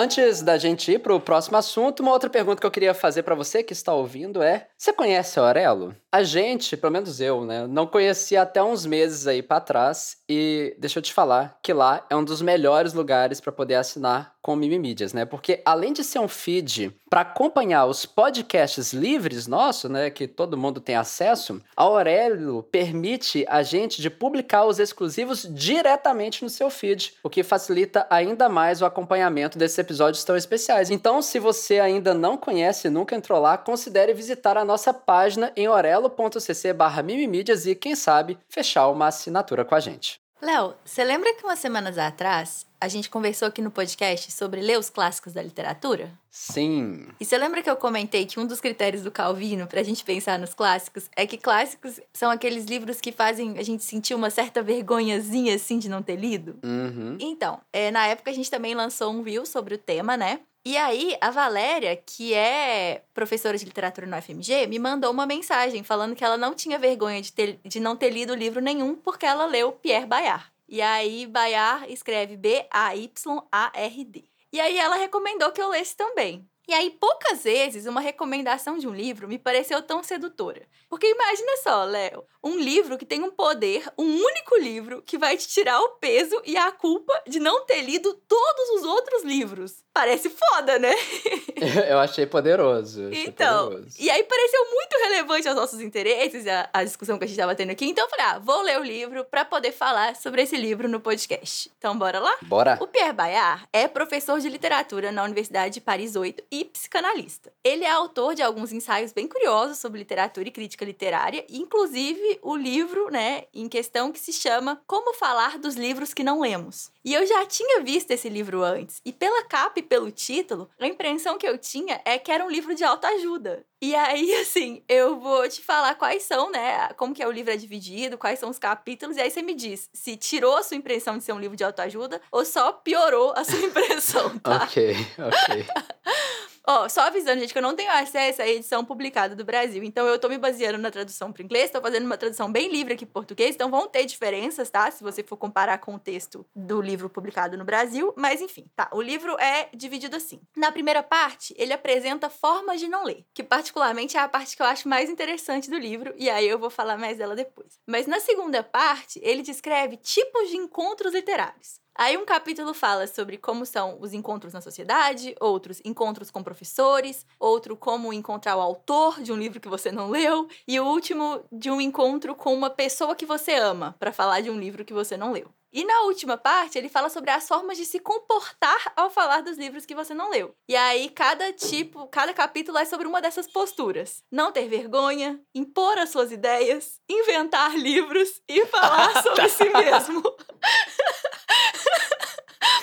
[0.00, 3.34] Antes da gente ir pro próximo assunto, uma outra pergunta que eu queria fazer para
[3.34, 5.92] você que está ouvindo é: você conhece a Aurelo?
[6.12, 10.72] A gente, pelo menos eu, né, não conhecia até uns meses aí para trás e
[10.78, 14.54] deixa eu te falar que lá é um dos melhores lugares para poder assinar com
[14.54, 15.26] o Mimimídias, né?
[15.26, 20.56] Porque além de ser um feed para acompanhar os podcasts livres nossos, né, que todo
[20.56, 26.70] mundo tem acesso, a Aurelo permite a gente de publicar os exclusivos diretamente no seu
[26.70, 30.90] feed, o que facilita ainda mais o acompanhamento desses episódios tão especiais.
[30.90, 35.52] Então, se você ainda não conhece e nunca entrou lá, considere visitar a nossa página
[35.54, 40.26] em orelo.cc/mimimídias e quem sabe fechar uma assinatura com a gente.
[40.40, 44.78] Léo, você lembra que umas semanas atrás a gente conversou aqui no podcast sobre ler
[44.78, 46.12] os clássicos da literatura?
[46.30, 47.08] Sim.
[47.18, 50.04] E você lembra que eu comentei que um dos critérios do Calvino para a gente
[50.04, 54.30] pensar nos clássicos é que clássicos são aqueles livros que fazem a gente sentir uma
[54.30, 56.56] certa vergonhazinha assim de não ter lido?
[56.62, 57.16] Uhum.
[57.18, 60.40] Então, é, na época a gente também lançou um reel sobre o tema, né?
[60.68, 65.82] E aí, a Valéria, que é professora de literatura no FMG, me mandou uma mensagem
[65.82, 69.24] falando que ela não tinha vergonha de, ter, de não ter lido livro nenhum porque
[69.24, 70.44] ela leu Pierre Bayard.
[70.68, 74.24] E aí, Bayard escreve B-A-Y-A-R-D.
[74.52, 76.46] E aí, ela recomendou que eu lesse também.
[76.68, 80.68] E aí, poucas vezes, uma recomendação de um livro me pareceu tão sedutora.
[80.86, 85.36] Porque imagina só, Léo, um livro que tem um poder, um único livro, que vai
[85.36, 89.82] te tirar o peso e a culpa de não ter lido todos os outros livros.
[89.92, 90.94] Parece foda, né?
[91.88, 93.08] Eu achei poderoso.
[93.08, 93.96] Achei então, poderoso.
[93.98, 97.54] e aí pareceu muito relevante aos nossos interesses, a, a discussão que a gente estava
[97.54, 97.86] tendo aqui.
[97.86, 101.00] Então eu falei, ah, vou ler o livro para poder falar sobre esse livro no
[101.00, 101.70] podcast.
[101.78, 102.34] Então bora lá?
[102.42, 102.78] Bora.
[102.80, 107.52] O Pierre Bayard é professor de literatura na Universidade de Paris 8 e psicanalista.
[107.64, 112.56] Ele é autor de alguns ensaios bem curiosos sobre literatura e crítica literária, inclusive o
[112.56, 116.90] livro, né, em questão que se chama Como Falar dos Livros que Não Lemos.
[117.04, 120.86] E eu já tinha visto esse livro antes, e pela capa e pelo título, a
[120.86, 123.64] impressão que eu tinha é que era um livro de autoajuda.
[123.80, 126.88] E aí, assim, eu vou te falar quais são, né?
[126.96, 129.54] Como que é o livro é dividido, quais são os capítulos, e aí você me
[129.54, 133.32] diz se tirou a sua impressão de ser um livro de autoajuda ou só piorou
[133.36, 134.64] a sua impressão, tá?
[134.64, 135.66] Ok, ok.
[136.70, 139.82] Ó, só avisando, gente, que eu não tenho acesso à edição publicada do Brasil.
[139.82, 142.92] Então eu tô me baseando na tradução para inglês, tô fazendo uma tradução bem livre
[142.92, 144.90] aqui em português, então vão ter diferenças, tá?
[144.90, 148.86] Se você for comparar com o texto do livro publicado no Brasil, mas enfim, tá.
[148.92, 150.42] O livro é dividido assim.
[150.54, 154.60] Na primeira parte, ele apresenta formas de não ler, que particularmente é a parte que
[154.60, 157.80] eu acho mais interessante do livro, e aí eu vou falar mais dela depois.
[157.86, 161.80] Mas na segunda parte, ele descreve tipos de encontros literários.
[162.00, 167.26] Aí um capítulo fala sobre como são os encontros na sociedade, outros encontros com professores,
[167.40, 171.44] outro como encontrar o autor de um livro que você não leu, e o último
[171.50, 174.94] de um encontro com uma pessoa que você ama, para falar de um livro que
[174.94, 175.57] você não leu.
[175.72, 179.58] E na última parte, ele fala sobre as formas de se comportar ao falar dos
[179.58, 180.54] livros que você não leu.
[180.68, 185.98] E aí, cada tipo, cada capítulo é sobre uma dessas posturas: não ter vergonha, impor
[185.98, 190.22] as suas ideias, inventar livros e falar sobre si mesmo.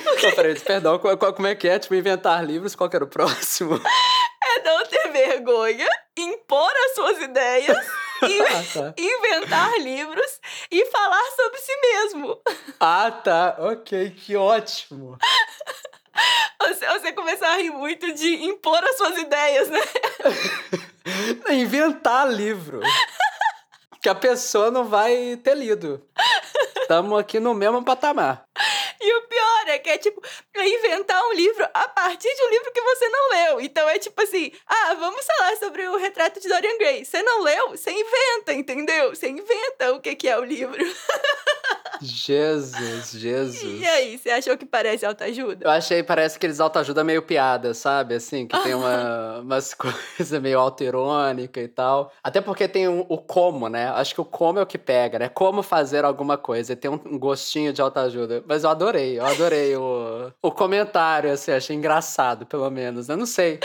[0.05, 1.77] Não, peraí, perdão, como é que é?
[1.77, 3.75] Tipo, inventar livros, qual que era o próximo?
[3.75, 7.77] É não ter vergonha, impor as suas ideias,
[8.23, 8.93] ah, tá.
[8.97, 10.39] inventar livros
[10.71, 12.41] e falar sobre si mesmo.
[12.79, 13.55] Ah, tá.
[13.59, 15.17] Ok, que ótimo.
[16.59, 19.81] Você, você começar a rir muito de impor as suas ideias, né?
[21.51, 22.79] Inventar livro.
[24.01, 26.01] Que a pessoa não vai ter lido.
[26.81, 28.45] Estamos aqui no mesmo patamar.
[29.89, 30.21] É tipo
[30.55, 33.61] inventar um livro a partir de um livro que você não leu.
[33.61, 37.05] Então é tipo assim: ah, vamos falar sobre o retrato de Dorian Gray.
[37.05, 37.69] Você não leu?
[37.71, 39.09] Você inventa, entendeu?
[39.09, 40.83] Você inventa o que, que é o livro.
[42.01, 43.81] Jesus, Jesus.
[43.81, 45.65] E aí, você achou que parece autoajuda?
[45.65, 48.15] Eu achei, parece aqueles autoajuda meio piada, sabe?
[48.15, 52.11] Assim, que tem uma, umas coisas meio alterônica e tal.
[52.23, 53.89] Até porque tem um- o como, né?
[53.89, 55.29] Acho que o como é o que pega, né?
[55.29, 56.73] Como fazer alguma coisa.
[56.73, 58.43] E tem um, um gostinho de autoajuda.
[58.47, 63.09] Mas eu adorei, eu adorei o, o comentário, assim, achei engraçado, pelo menos.
[63.09, 63.59] Eu não sei.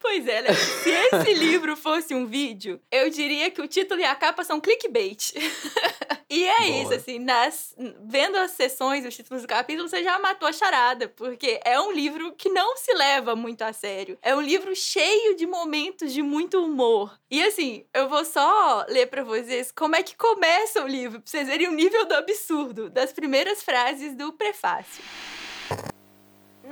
[0.00, 0.52] Pois é, né?
[0.52, 4.60] se esse livro fosse um vídeo, eu diria que o título e a capa são
[4.60, 5.32] clickbait.
[6.28, 6.82] e é Boa.
[6.82, 7.71] isso, assim, nas,
[8.04, 11.92] vendo as sessões, os títulos do capítulo, você já matou a charada, porque é um
[11.92, 14.18] livro que não se leva muito a sério.
[14.22, 17.18] É um livro cheio de momentos de muito humor.
[17.30, 21.30] E assim, eu vou só ler pra vocês como é que começa o livro, pra
[21.30, 25.02] vocês verem o nível do absurdo das primeiras frases do prefácio.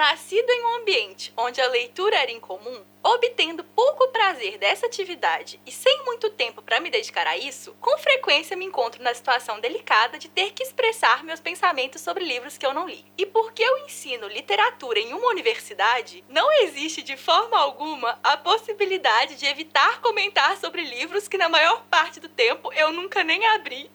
[0.01, 5.71] Nascido em um ambiente onde a leitura era incomum, obtendo pouco prazer dessa atividade e
[5.71, 10.19] sem muito tempo para me dedicar a isso, com frequência me encontro na situação delicada
[10.19, 13.05] de ter que expressar meus pensamentos sobre livros que eu não li.
[13.19, 19.37] E porque eu ensino literatura em uma universidade, não existe de forma alguma a possibilidade
[19.37, 23.91] de evitar comentar sobre livros que na maior parte do tempo eu nunca nem abri.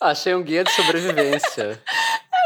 [0.00, 1.80] Achei um guia de sobrevivência.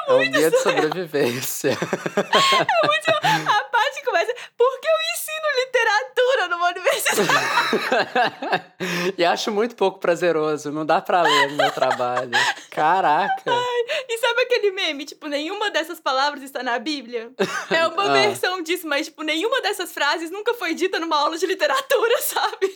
[0.07, 1.79] É, é um guia de sobrevivência.
[2.15, 3.11] É muito.
[3.11, 4.35] A parte começa.
[4.57, 7.45] Porque eu ensino literatura numa universidade.
[9.19, 10.71] e acho muito pouco prazeroso.
[10.71, 12.31] Não dá pra ler no meu trabalho.
[12.71, 13.43] Caraca.
[13.47, 15.05] Ai, e sabe aquele meme?
[15.05, 17.31] Tipo, nenhuma dessas palavras está na Bíblia?
[17.71, 18.13] É uma ah.
[18.13, 22.75] versão disso, mas, tipo, nenhuma dessas frases nunca foi dita numa aula de literatura, sabe?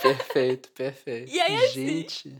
[0.00, 1.30] Perfeito, perfeito.
[1.30, 2.38] E aí, assim, gente.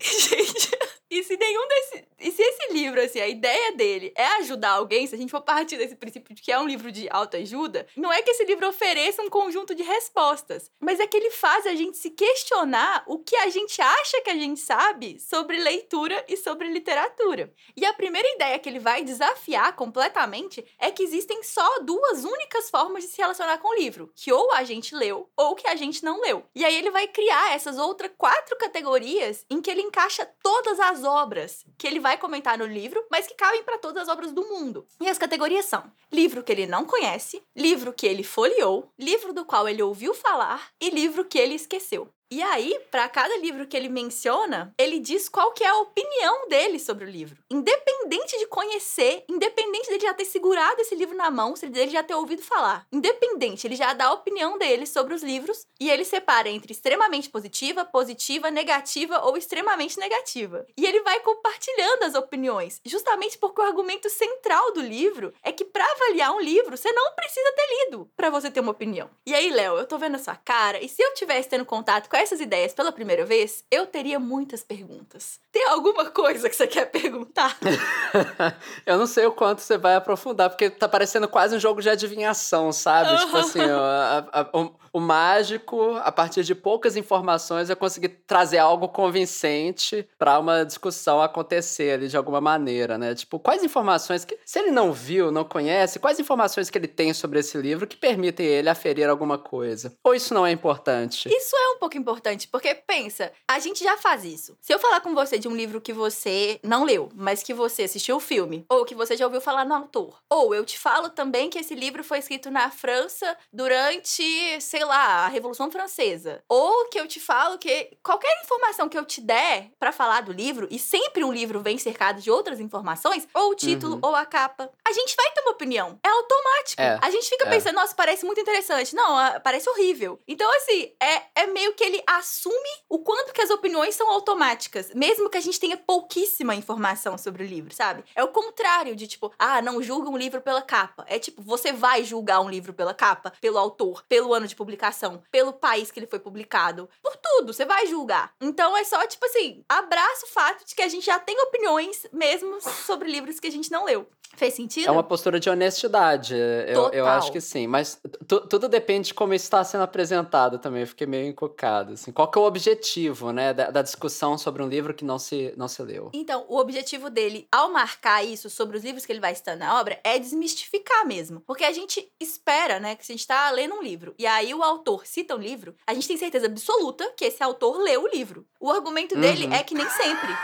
[1.11, 2.09] E se nenhum desse.
[2.21, 5.41] E se esse livro, assim, a ideia dele é ajudar alguém, se a gente for
[5.41, 8.69] partir desse princípio de que é um livro de autoajuda, não é que esse livro
[8.69, 13.19] ofereça um conjunto de respostas, mas é que ele faz a gente se questionar o
[13.19, 17.53] que a gente acha que a gente sabe sobre leitura e sobre literatura.
[17.77, 22.69] E a primeira ideia que ele vai desafiar completamente é que existem só duas únicas
[22.69, 25.77] formas de se relacionar com o livro: que ou a gente leu ou que a
[25.77, 26.45] gente não leu.
[26.55, 30.98] E aí ele vai criar essas outras quatro categorias em que ele encaixa todas as
[30.99, 34.33] as obras que ele vai comentar no livro, mas que cabem para todas as obras
[34.33, 34.87] do mundo.
[35.01, 39.45] E as categorias são: livro que ele não conhece, livro que ele folheou, livro do
[39.45, 42.09] qual ele ouviu falar e livro que ele esqueceu.
[42.31, 46.47] E aí, para cada livro que ele menciona, ele diz qual que é a opinião
[46.47, 47.39] dele sobre o livro.
[47.51, 52.03] Independente de conhecer, independente dele já ter segurado esse livro na mão, se ele já
[52.03, 52.87] ter ouvido falar.
[52.93, 57.31] Independente, ele já dá a opinião dele sobre os livros e ele separa entre extremamente
[57.31, 60.67] positiva, positiva, negativa ou extremamente negativa.
[60.77, 65.65] E ele vai compartilhando as opiniões, justamente porque o argumento central do livro é que
[65.65, 69.09] para avaliar um livro, você não precisa ter lido para você ter uma opinião.
[69.25, 72.11] E aí, Léo, eu tô vendo a sua cara, e se eu tivesse tendo contato
[72.11, 75.39] com essas ideias pela primeira vez, eu teria muitas perguntas.
[75.53, 77.57] Tem alguma coisa que você quer perguntar?
[78.85, 81.89] eu não sei o quanto você vai aprofundar, porque tá parecendo quase um jogo de
[81.89, 83.11] adivinhação, sabe?
[83.11, 83.19] Uhum.
[83.19, 88.59] Tipo assim, a, a, o, o, mágico, a partir de poucas informações, eu conseguir trazer
[88.59, 93.15] algo convincente para uma discussão acontecer ali de alguma maneira, né?
[93.15, 97.15] Tipo, quais informações que, se ele não viu, não conhece, quais informações que ele tem
[97.15, 99.95] sobre esse livro que permitem ele aferir alguma coisa?
[100.03, 101.29] Ou isso não é importante?
[101.29, 104.57] Isso é um pouco importante importante, porque pensa, a gente já faz isso.
[104.63, 107.83] Se eu falar com você de um livro que você não leu, mas que você
[107.83, 111.11] assistiu o filme, ou que você já ouviu falar no autor, ou eu te falo
[111.11, 116.89] também que esse livro foi escrito na França durante, sei lá, a Revolução Francesa, ou
[116.89, 120.67] que eu te falo que qualquer informação que eu te der para falar do livro,
[120.71, 124.01] e sempre um livro vem cercado de outras informações, ou o título, uhum.
[124.03, 125.99] ou a capa, a gente vai ter uma opinião.
[126.03, 126.81] É automático.
[126.81, 127.51] É, a gente fica é.
[127.51, 128.95] pensando, nossa, parece muito interessante.
[128.95, 130.19] Não, parece horrível.
[130.27, 134.11] Então, assim, é, é meio que ele ele assume o quanto que as opiniões são
[134.11, 138.05] automáticas, mesmo que a gente tenha pouquíssima informação sobre o livro, sabe?
[138.15, 141.05] É o contrário de tipo, ah, não julga um livro pela capa.
[141.09, 145.23] É tipo, você vai julgar um livro pela capa, pelo autor, pelo ano de publicação,
[145.31, 148.33] pelo país que ele foi publicado, por tudo, você vai julgar.
[148.41, 152.07] Então é só tipo assim, abraça o fato de que a gente já tem opiniões
[152.13, 154.09] mesmo sobre livros que a gente não leu.
[154.37, 154.87] Fez sentido?
[154.87, 156.35] É uma postura de honestidade.
[156.35, 157.67] Eu, eu acho que sim.
[157.67, 160.83] Mas tudo depende de como está sendo apresentado também.
[160.83, 161.88] Eu fiquei meio encucado.
[161.93, 162.13] Assim.
[162.13, 165.53] Qual que é o objetivo, né, da, da, discussão sobre um livro que não se,
[165.57, 166.11] não se leu?
[166.13, 169.79] Então, o objetivo dele, ao marcar isso sobre os livros que ele vai estando na
[169.81, 171.41] obra, é desmistificar mesmo.
[171.41, 174.55] Porque a gente espera, né, que se a gente está lendo um livro e aí
[174.55, 178.09] o autor cita um livro, a gente tem certeza absoluta que esse autor leu o
[178.09, 178.47] livro.
[178.61, 179.21] O argumento uhum.
[179.21, 180.35] dele é que nem sempre.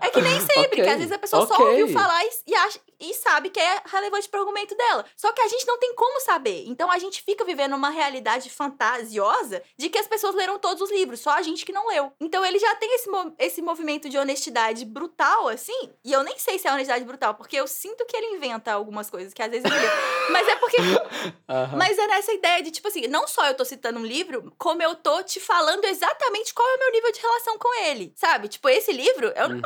[0.00, 0.84] É que nem sempre, okay.
[0.84, 1.56] que às vezes a pessoa okay.
[1.56, 5.04] só ouviu falar e, e, acha, e sabe que é relevante pro argumento dela.
[5.16, 6.64] Só que a gente não tem como saber.
[6.66, 10.90] Então a gente fica vivendo uma realidade fantasiosa de que as pessoas leram todos os
[10.90, 12.12] livros, só a gente que não leu.
[12.20, 16.58] Então ele já tem esse, esse movimento de honestidade brutal, assim, e eu nem sei
[16.58, 19.64] se é honestidade brutal, porque eu sinto que ele inventa algumas coisas que às vezes
[19.64, 19.74] ele
[20.30, 20.76] Mas é porque.
[20.80, 21.76] Uhum.
[21.76, 24.82] Mas é nessa ideia de, tipo assim, não só eu tô citando um livro, como
[24.82, 28.12] eu tô te falando exatamente qual é o meu nível de relação com ele.
[28.16, 28.48] Sabe?
[28.48, 29.62] Tipo, esse livro eu não uhum.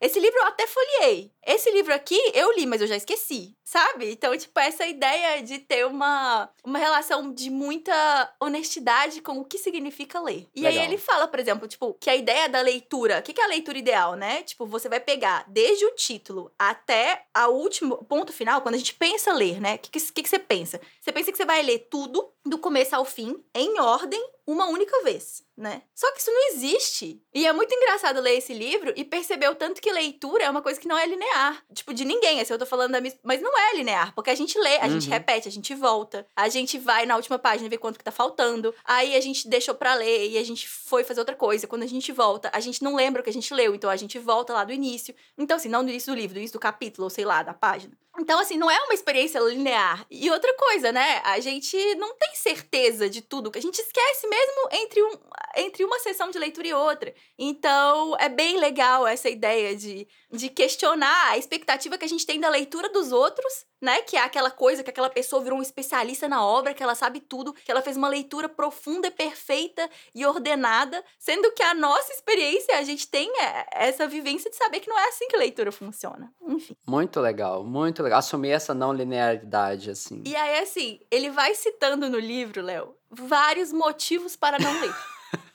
[0.00, 1.32] Esse livro eu até folhei.
[1.44, 4.10] Esse livro aqui eu li, mas eu já esqueci, sabe?
[4.10, 9.58] Então, tipo, essa ideia de ter uma, uma relação de muita honestidade com o que
[9.58, 10.48] significa ler.
[10.56, 10.80] E Legal.
[10.80, 13.44] aí ele fala, por exemplo, tipo, que a ideia da leitura, o que, que é
[13.44, 14.42] a leitura ideal, né?
[14.42, 18.94] Tipo, você vai pegar desde o título até o último ponto final, quando a gente
[18.94, 19.74] pensa ler, né?
[19.74, 20.80] O que, que, que você pensa?
[21.02, 25.02] Você pensa que você vai ler tudo, do começo ao fim, em ordem, uma única
[25.02, 25.82] vez, né?
[25.94, 27.22] Só que isso não existe.
[27.34, 30.62] E é muito engraçado ler esse livro e perceber o tanto que leitura é uma
[30.62, 31.62] coisa que não é linear.
[31.74, 32.40] Tipo, de ninguém.
[32.40, 33.14] Assim, eu tô falando da minha...
[33.22, 34.90] Mas não é linear, porque a gente lê, a uhum.
[34.92, 36.26] gente repete, a gente volta.
[36.36, 38.74] A gente vai na última página ver quanto que tá faltando.
[38.84, 41.66] Aí a gente deixou pra ler e a gente foi fazer outra coisa.
[41.66, 43.96] Quando a gente volta, a gente não lembra o que a gente leu, então a
[43.96, 45.14] gente volta lá do início.
[45.36, 47.54] Então, assim, não do início do livro, do início do capítulo, ou sei lá, da
[47.54, 47.92] página.
[48.18, 50.04] Então, assim, não é uma experiência linear.
[50.10, 51.20] E outra coisa, né?
[51.24, 55.10] A gente não tem certeza de tudo, que a gente esquece mesmo entre, um,
[55.56, 57.14] entre uma sessão de leitura e outra.
[57.38, 62.40] Então, é bem legal essa ideia de, de questionar a expectativa que a gente tem
[62.40, 64.02] da leitura dos outros né?
[64.02, 67.20] Que é aquela coisa que aquela pessoa virou um especialista na obra, que ela sabe
[67.20, 72.78] tudo, que ela fez uma leitura profunda, perfeita e ordenada, sendo que a nossa experiência,
[72.78, 75.72] a gente tem é, essa vivência de saber que não é assim que a leitura
[75.72, 76.32] funciona.
[76.42, 76.76] Enfim.
[76.86, 78.18] Muito legal, muito legal.
[78.18, 80.22] Assumir essa não linearidade, assim.
[80.26, 84.94] E aí, assim, ele vai citando no livro, Léo, vários motivos para não ler.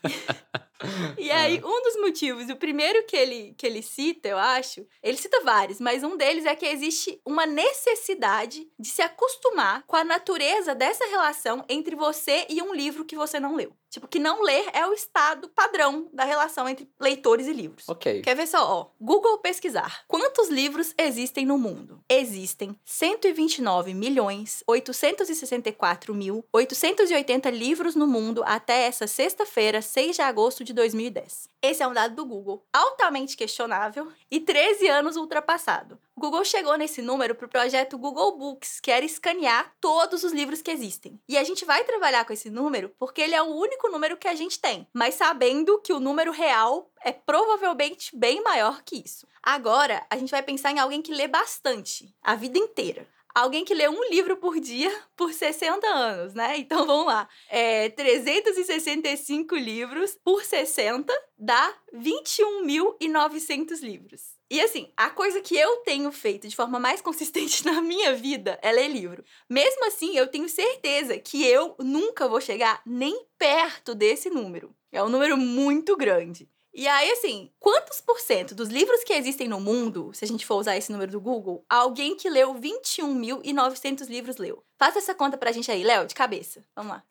[1.18, 5.18] E aí, um dos motivos, o primeiro que ele, que ele cita, eu acho, ele
[5.18, 10.04] cita vários, mas um deles é que existe uma necessidade de se acostumar com a
[10.04, 13.74] natureza dessa relação entre você e um livro que você não leu.
[13.94, 17.88] Tipo, que não ler é o estado padrão da relação entre leitores e livros.
[17.88, 18.24] Ok.
[18.24, 18.88] Quer ver só, ó.
[19.00, 20.04] Google pesquisar.
[20.08, 22.04] Quantos livros existem no mundo?
[22.10, 30.64] Existem 129 milhões 864 mil 880 livros no mundo até essa sexta-feira, 6 de agosto
[30.64, 31.48] de 2010.
[31.62, 36.00] Esse é um dado do Google, altamente questionável e 13 anos ultrapassado.
[36.16, 40.32] O Google chegou nesse número para o projeto Google Books, que era escanear todos os
[40.32, 41.20] livros que existem.
[41.28, 44.28] E a gente vai trabalhar com esse número porque ele é o único número que
[44.28, 49.28] a gente tem, mas sabendo que o número real é provavelmente bem maior que isso.
[49.42, 53.74] Agora, a gente vai pensar em alguém que lê bastante, a vida inteira alguém que
[53.74, 56.58] lê um livro por dia por 60 anos, né?
[56.64, 57.28] Então vamos lá.
[57.50, 64.33] É, 365 livros por 60 dá 21.900 livros.
[64.54, 68.60] E assim, a coisa que eu tenho feito de forma mais consistente na minha vida
[68.62, 69.26] é ler livro.
[69.50, 74.72] Mesmo assim, eu tenho certeza que eu nunca vou chegar nem perto desse número.
[74.92, 76.48] É um número muito grande.
[76.72, 80.46] E aí, assim, quantos por cento dos livros que existem no mundo, se a gente
[80.46, 84.64] for usar esse número do Google, alguém que leu 21.900 livros leu?
[84.78, 86.64] Faça essa conta pra gente aí, Léo, de cabeça.
[86.76, 87.04] Vamos lá.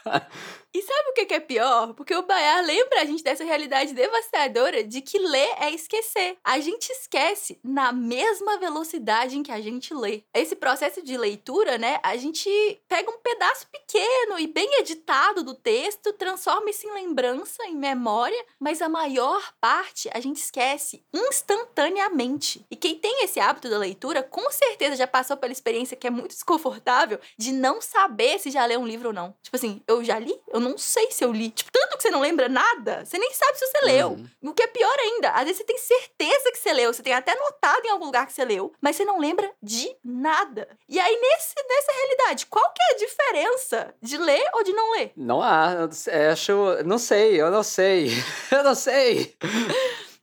[0.80, 1.94] E sabe o que é pior?
[1.94, 6.38] Porque o Bayar lembra a gente dessa realidade devastadora de que ler é esquecer.
[6.42, 10.24] A gente esquece na mesma velocidade em que a gente lê.
[10.34, 12.00] Esse processo de leitura, né?
[12.02, 12.50] A gente
[12.88, 18.42] pega um pedaço pequeno e bem editado do texto, transforma isso em lembrança, em memória,
[18.58, 22.66] mas a maior parte a gente esquece instantaneamente.
[22.72, 26.10] E quem tem esse hábito da leitura, com certeza já passou pela experiência que é
[26.10, 29.36] muito desconfortável de não saber se já leu um livro ou não.
[29.42, 30.40] Tipo assim, eu já li?
[30.48, 31.52] Eu eu não sei se eu li.
[31.52, 34.10] Tipo, tanto que você não lembra nada, você nem sabe se você leu.
[34.10, 34.28] Uhum.
[34.50, 37.14] O que é pior ainda, às vezes você tem certeza que você leu, você tem
[37.14, 40.68] até notado em algum lugar que você leu, mas você não lembra de nada.
[40.88, 44.94] E aí, nesse, nessa realidade, qual que é a diferença de ler ou de não
[44.94, 45.12] ler?
[45.16, 45.74] Não há.
[45.74, 46.84] Eu acho.
[46.86, 48.12] Não sei, eu não sei.
[48.52, 49.36] eu não sei.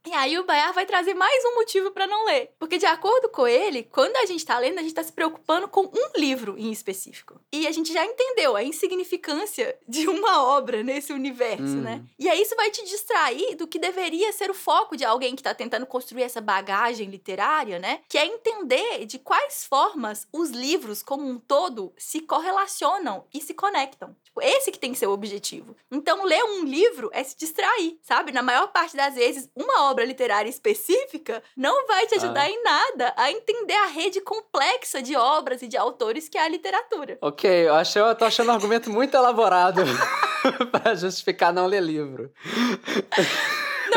[0.06, 2.50] E aí o Bayar vai trazer mais um motivo para não ler.
[2.60, 5.66] Porque, de acordo com ele, quando a gente tá lendo, a gente tá se preocupando
[5.66, 7.40] com um livro em específico.
[7.52, 11.82] E a gente já entendeu a insignificância de uma obra nesse universo, Hum.
[11.82, 12.04] né?
[12.18, 15.42] E aí isso vai te distrair do que deveria ser o foco de alguém que
[15.42, 18.00] tá tentando construir essa bagagem literária, né?
[18.08, 23.54] Que é entender de quais formas os livros, como um todo, se correlacionam e se
[23.54, 24.14] conectam.
[24.36, 25.74] Tipo, esse que tem que ser o objetivo.
[25.90, 28.32] Então, ler um livro é se distrair, sabe?
[28.32, 32.50] Na maior parte das vezes, uma obra literária específica não vai te ajudar Ah.
[32.50, 36.48] em nada a entender a rede complexa de obras e de autores que é a
[36.48, 37.16] literatura.
[37.22, 39.80] Ok, eu, achei, eu tô achando um argumento muito elaborado
[40.70, 42.30] pra justificar não ler livro.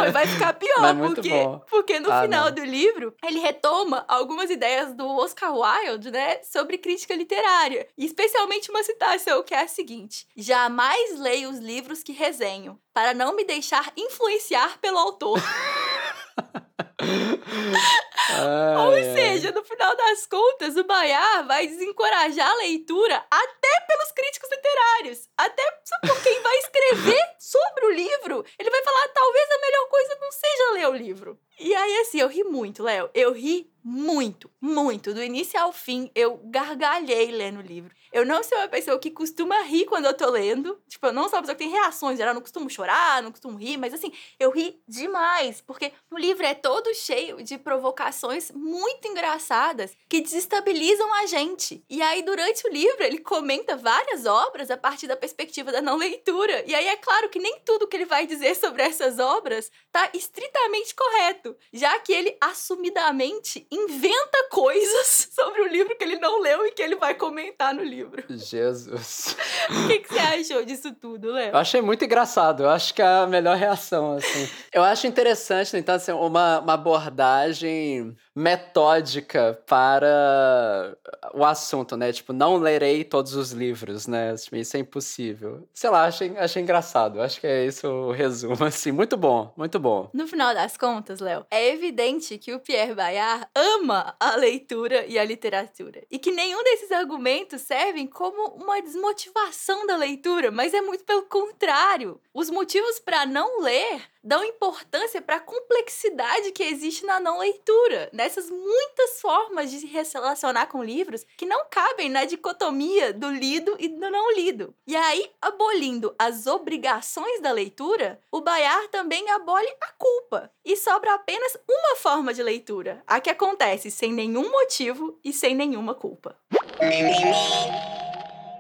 [0.02, 1.62] Não, e vai ficar pior, porque, bom.
[1.70, 2.52] porque no Ah, final não.
[2.56, 7.88] do livro, ele retoma algumas ideias do Oscar Wilde, né, sobre crítica literária.
[7.97, 13.14] E especialmente uma citação que é a seguinte: Jamais leio os livros que resenho, para
[13.14, 15.39] não me deixar influenciar pelo autor.
[17.02, 19.14] Ou Ai, ai.
[19.16, 25.30] seja, no final das contas, o Bayar vai desencorajar a leitura até pelos críticos literários.
[25.38, 25.64] Até
[26.08, 28.45] por quem vai escrever sobre o livro.
[28.58, 31.39] Ele vai falar, talvez a melhor coisa não seja ler o livro.
[31.60, 33.10] E aí, assim, eu ri muito, Léo.
[33.14, 35.14] Eu ri muito, muito.
[35.14, 37.93] Do início ao fim, eu gargalhei lendo o livro.
[38.12, 40.82] Eu não sou uma pessoa que costuma rir quando eu tô lendo.
[40.88, 42.20] Tipo, eu não sou uma pessoa que tem reações.
[42.20, 43.78] Eu não costumo chorar, não costumo rir.
[43.78, 45.62] Mas, assim, eu ri demais.
[45.62, 51.84] Porque o livro é todo cheio de provocações muito engraçadas que desestabilizam a gente.
[51.89, 55.97] E aí, durante o livro, ele comenta várias obras a partir da perspectiva da não
[55.97, 56.64] leitura.
[56.66, 60.10] E aí, é claro que nem tudo que ele vai dizer sobre essas obras tá
[60.14, 66.66] estritamente correto, já que ele assumidamente inventa coisas sobre o livro que ele não leu
[66.66, 67.99] e que ele vai comentar no livro.
[68.30, 69.36] Jesus.
[69.70, 71.52] O que, que você achou disso tudo, Léo?
[71.52, 72.64] Eu achei muito engraçado.
[72.64, 74.50] Eu acho que é a melhor reação, assim.
[74.74, 80.98] Eu acho interessante, então, assim, uma, uma abordagem metódica para
[81.34, 82.14] o assunto, né?
[82.14, 84.32] Tipo, não lerei todos os livros, né?
[84.32, 85.68] Assim, Isso é impossível.
[85.74, 87.22] Sei lá, achei, achei engraçado.
[87.22, 88.94] Acho que é isso o resumo, assim.
[88.94, 90.10] Muito bom, muito bom.
[90.14, 95.20] No final das contas, Léo, é evidente que o Pierre Bayard ama a leitura e
[95.20, 96.02] a literatura.
[96.10, 101.24] E que nenhum desses argumentos servem como uma desmotivação da leitura, mas é muito pelo
[101.24, 102.22] contrário.
[102.34, 108.10] Os motivos para não ler dão importância para a complexidade que existe na não leitura,
[108.12, 113.76] nessas muitas formas de se relacionar com livros que não cabem na dicotomia do lido
[113.80, 114.74] e do não lido.
[114.86, 121.14] E aí, abolindo as obrigações da leitura, o Bayard também abole a culpa e sobra
[121.14, 126.36] apenas uma forma de leitura, a que acontece sem nenhum motivo e sem nenhuma culpa.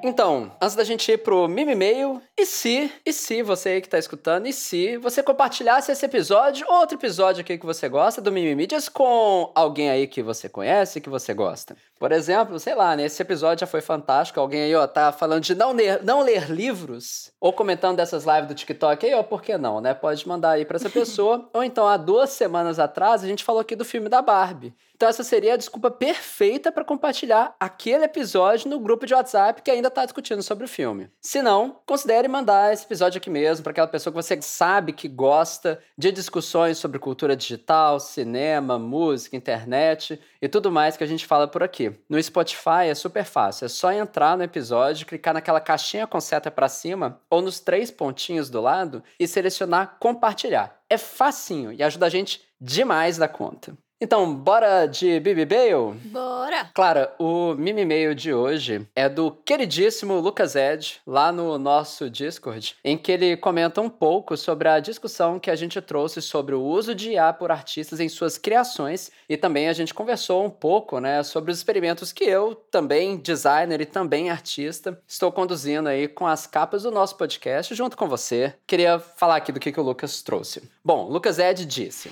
[0.01, 3.89] Então, antes da gente ir pro Mimi Mail, e se, e se você aí que
[3.89, 8.21] tá escutando, e se você compartilhasse esse episódio ou outro episódio aqui que você gosta
[8.21, 11.75] do Mimi Mídias com alguém aí que você conhece, que você gosta.
[11.99, 15.43] Por exemplo, sei lá, né, esse episódio já foi fantástico, alguém aí, ó, tá falando
[15.43, 19.41] de não ler, não ler livros, ou comentando dessas lives do TikTok aí, ó, por
[19.41, 19.93] que não, né?
[19.93, 21.49] Pode mandar aí pra essa pessoa.
[21.53, 24.73] ou então, há duas semanas atrás, a gente falou aqui do filme da Barbie.
[24.99, 29.71] Então essa seria a desculpa perfeita para compartilhar aquele episódio no grupo de WhatsApp que
[29.71, 31.09] ainda está discutindo sobre o filme.
[31.21, 35.07] Se não, considere mandar esse episódio aqui mesmo para aquela pessoa que você sabe que
[35.07, 41.25] gosta de discussões sobre cultura digital, cinema, música, internet e tudo mais que a gente
[41.25, 41.88] fala por aqui.
[42.09, 46.49] No Spotify é super fácil, é só entrar no episódio, clicar naquela caixinha com seta
[46.51, 50.79] para cima ou nos três pontinhos do lado e selecionar compartilhar.
[50.89, 53.77] É facinho e ajuda a gente demais da conta.
[54.01, 55.99] Então, bora de Bibi Bale?
[56.05, 56.71] Bora!
[56.73, 62.77] Clara, o mimi mail de hoje é do queridíssimo Lucas Ed, lá no nosso Discord,
[62.81, 66.63] em que ele comenta um pouco sobre a discussão que a gente trouxe sobre o
[66.63, 71.01] uso de IA por artistas em suas criações e também a gente conversou um pouco,
[71.01, 76.25] né, sobre os experimentos que eu, também designer e também artista, estou conduzindo aí com
[76.25, 78.53] as capas do nosso podcast junto com você.
[78.65, 80.63] Queria falar aqui do que, que o Lucas trouxe.
[80.81, 82.09] Bom, Lucas Ed disse.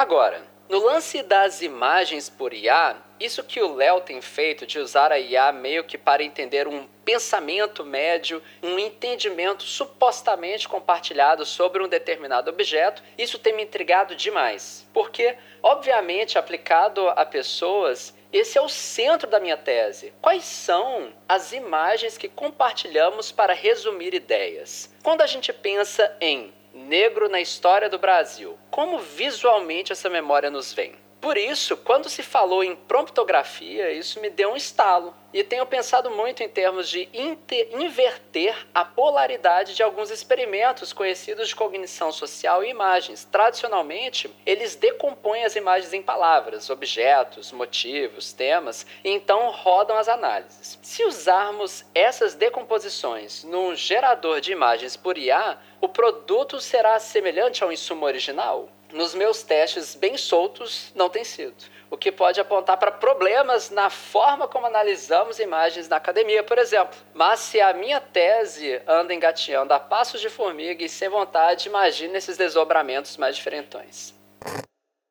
[0.00, 5.12] Agora, no lance das imagens por IA, isso que o Léo tem feito de usar
[5.12, 11.86] a IA meio que para entender um pensamento médio, um entendimento supostamente compartilhado sobre um
[11.86, 14.88] determinado objeto, isso tem me intrigado demais.
[14.94, 20.14] Porque, obviamente, aplicado a pessoas, esse é o centro da minha tese.
[20.22, 24.90] Quais são as imagens que compartilhamos para resumir ideias?
[25.02, 30.72] Quando a gente pensa em negro na história do Brasil, como visualmente essa memória nos
[30.72, 30.94] vem?
[31.20, 35.14] Por isso, quando se falou em promptografia, isso me deu um estalo.
[35.34, 41.54] E tenho pensado muito em termos de inverter a polaridade de alguns experimentos conhecidos de
[41.54, 43.24] cognição social e imagens.
[43.30, 50.78] Tradicionalmente, eles decompõem as imagens em palavras, objetos, motivos, temas, e então rodam as análises.
[50.82, 57.70] Se usarmos essas decomposições num gerador de imagens por IA, o produto será semelhante ao
[57.70, 58.68] insumo original?
[58.92, 61.54] Nos meus testes bem soltos, não tem sido.
[61.90, 66.96] O que pode apontar para problemas na forma como analisamos imagens na academia, por exemplo.
[67.12, 72.16] Mas se a minha tese anda engateando a passos de formiga e sem vontade, imagine
[72.16, 74.14] esses desdobramentos mais diferentões.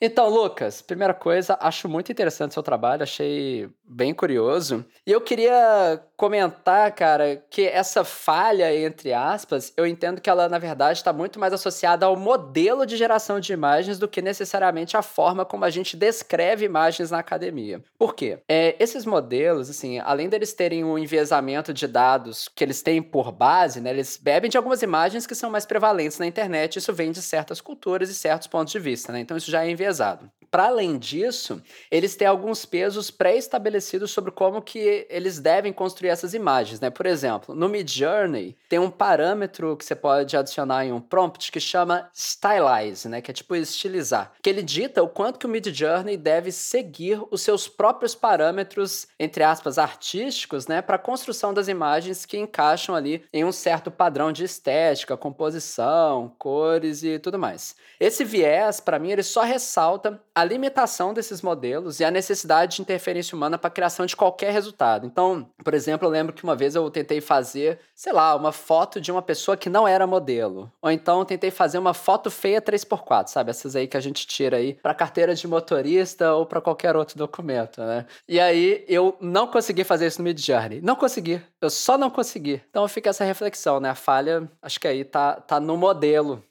[0.02, 4.86] Então, Lucas, primeira coisa, acho muito interessante o seu trabalho, achei bem curioso.
[5.06, 10.60] E eu queria comentar, cara, que essa falha, entre aspas, eu entendo que ela, na
[10.60, 15.02] verdade, está muito mais associada ao modelo de geração de imagens do que necessariamente a
[15.02, 17.82] forma como a gente descreve imagens na academia.
[17.98, 18.40] Por quê?
[18.48, 23.32] É, esses modelos, assim, além deles terem um enviesamento de dados que eles têm por
[23.32, 27.12] base, né, eles bebem de algumas imagens que são mais prevalentes na internet, isso vem
[27.12, 29.20] de certas culturas e certos pontos de vista, né?
[29.20, 30.30] Então isso já é enviesado.
[30.52, 36.34] Para além disso, eles têm alguns pesos pré-estabelecidos sobre como que eles devem construir essas
[36.34, 36.90] imagens, né?
[36.90, 41.60] Por exemplo, no Midjourney tem um parâmetro que você pode adicionar em um prompt que
[41.60, 43.22] chama stylize, né?
[43.22, 47.42] Que é tipo estilizar, que ele dita o quanto que o Midjourney deve seguir os
[47.42, 50.82] seus próprios parâmetros, entre aspas, artísticos, né?
[50.82, 56.34] Para a construção das imagens que encaixam ali em um certo padrão de estética, composição,
[56.38, 57.76] cores e tudo mais.
[58.00, 62.82] Esse viés, para mim, ele só ressalta a limitação desses modelos e a necessidade de
[62.82, 65.06] interferência humana para a criação de qualquer resultado.
[65.06, 69.02] Então, por exemplo, eu lembro que uma vez eu tentei fazer, sei lá, uma foto
[69.02, 70.72] de uma pessoa que não era modelo.
[70.82, 73.50] Ou então tentei fazer uma foto feia 3x4, sabe?
[73.50, 77.18] Essas aí que a gente tira aí para carteira de motorista ou para qualquer outro
[77.18, 78.06] documento, né?
[78.26, 80.80] E aí eu não consegui fazer isso no Midjourney.
[80.80, 81.42] Não consegui.
[81.60, 82.62] Eu só não consegui.
[82.70, 83.90] Então fica essa reflexão, né?
[83.90, 86.42] A falha, acho que aí tá, tá no modelo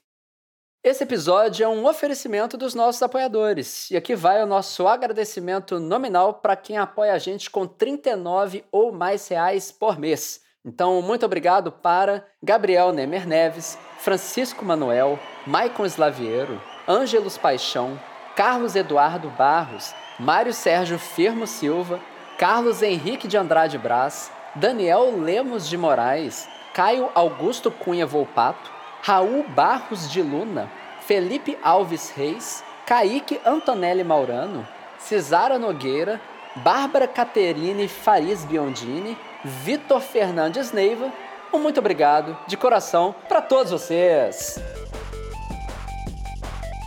[0.89, 3.91] esse episódio é um oferecimento dos nossos apoiadores.
[3.91, 8.91] E aqui vai o nosso agradecimento nominal para quem apoia a gente com 39 ou
[8.91, 10.41] mais reais por mês.
[10.65, 17.99] Então, muito obrigado para Gabriel Nemer Neves, Francisco Manuel, Maicon Slaviero, Ângelos Paixão,
[18.35, 21.99] Carlos Eduardo Barros, Mário Sérgio Firmo Silva,
[22.39, 30.11] Carlos Henrique de Andrade Brás, Daniel Lemos de Moraes, Caio Augusto Cunha Volpato, Raul Barros
[30.11, 30.69] de Luna,
[31.01, 36.19] Felipe Alves Reis, Kaique Antonelli Maurano, Cisara Nogueira,
[36.57, 41.11] Bárbara Caterine Farias Biondini, Vitor Fernandes Neiva.
[41.53, 44.61] Um muito obrigado de coração para todos vocês.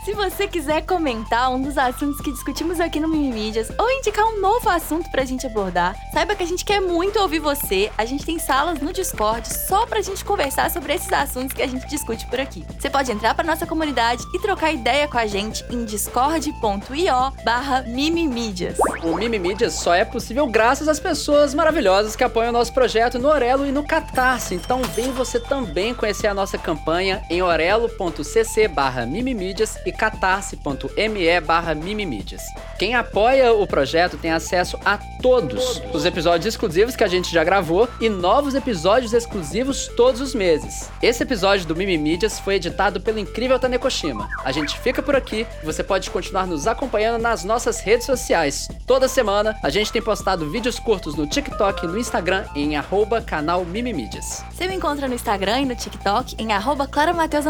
[0.04, 4.40] Se você quiser comentar um dos assuntos que discutimos aqui no Mimimídias ou indicar um
[4.40, 7.88] novo assunto pra gente abordar, saiba que a gente quer muito ouvir você.
[7.96, 11.68] A gente tem salas no Discord só pra gente conversar sobre esses assuntos que a
[11.68, 12.66] gente discute por aqui.
[12.80, 17.82] Você pode entrar pra nossa comunidade e trocar ideia com a gente em discord.io barra
[17.82, 18.78] Mimimídias.
[19.04, 23.28] O Mimimídias só é possível graças às pessoas maravilhosas que apoiam o nosso projeto no
[23.28, 24.56] Orelo e no Catarse.
[24.56, 31.74] Então vem você também conhecer a nossa campanha em orelo.cc barra Mimimídias e catarse.me barra
[31.74, 32.42] mimimídias.
[32.78, 37.44] Quem apoia o projeto tem acesso a todos os episódios exclusivos que a gente já
[37.44, 40.90] gravou e novos episódios exclusivos todos os meses.
[41.00, 44.28] Esse episódio do Mimimídias foi editado pelo incrível Tanekoshima.
[44.44, 48.68] A gente fica por aqui, você pode continuar nos acompanhando nas nossas redes sociais.
[48.86, 53.20] Toda semana a gente tem postado vídeos curtos no TikTok e no Instagram em arroba
[53.20, 54.44] canal Mimimídias.
[54.50, 57.44] Você me encontra no Instagram e no TikTok em arroba claramateus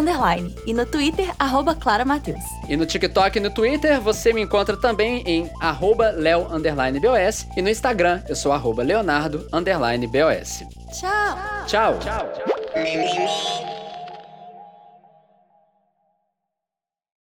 [0.66, 2.31] e no Twitter arroba claramateus.
[2.68, 5.50] E no TikTok e no Twitter você me encontra também em
[6.16, 8.52] leo_bos e no Instagram eu sou
[8.82, 10.62] leonardo_bos.
[10.92, 11.66] Tchau.
[11.66, 11.98] Tchau.
[11.98, 12.32] Tchau.
[12.32, 13.91] Tchau.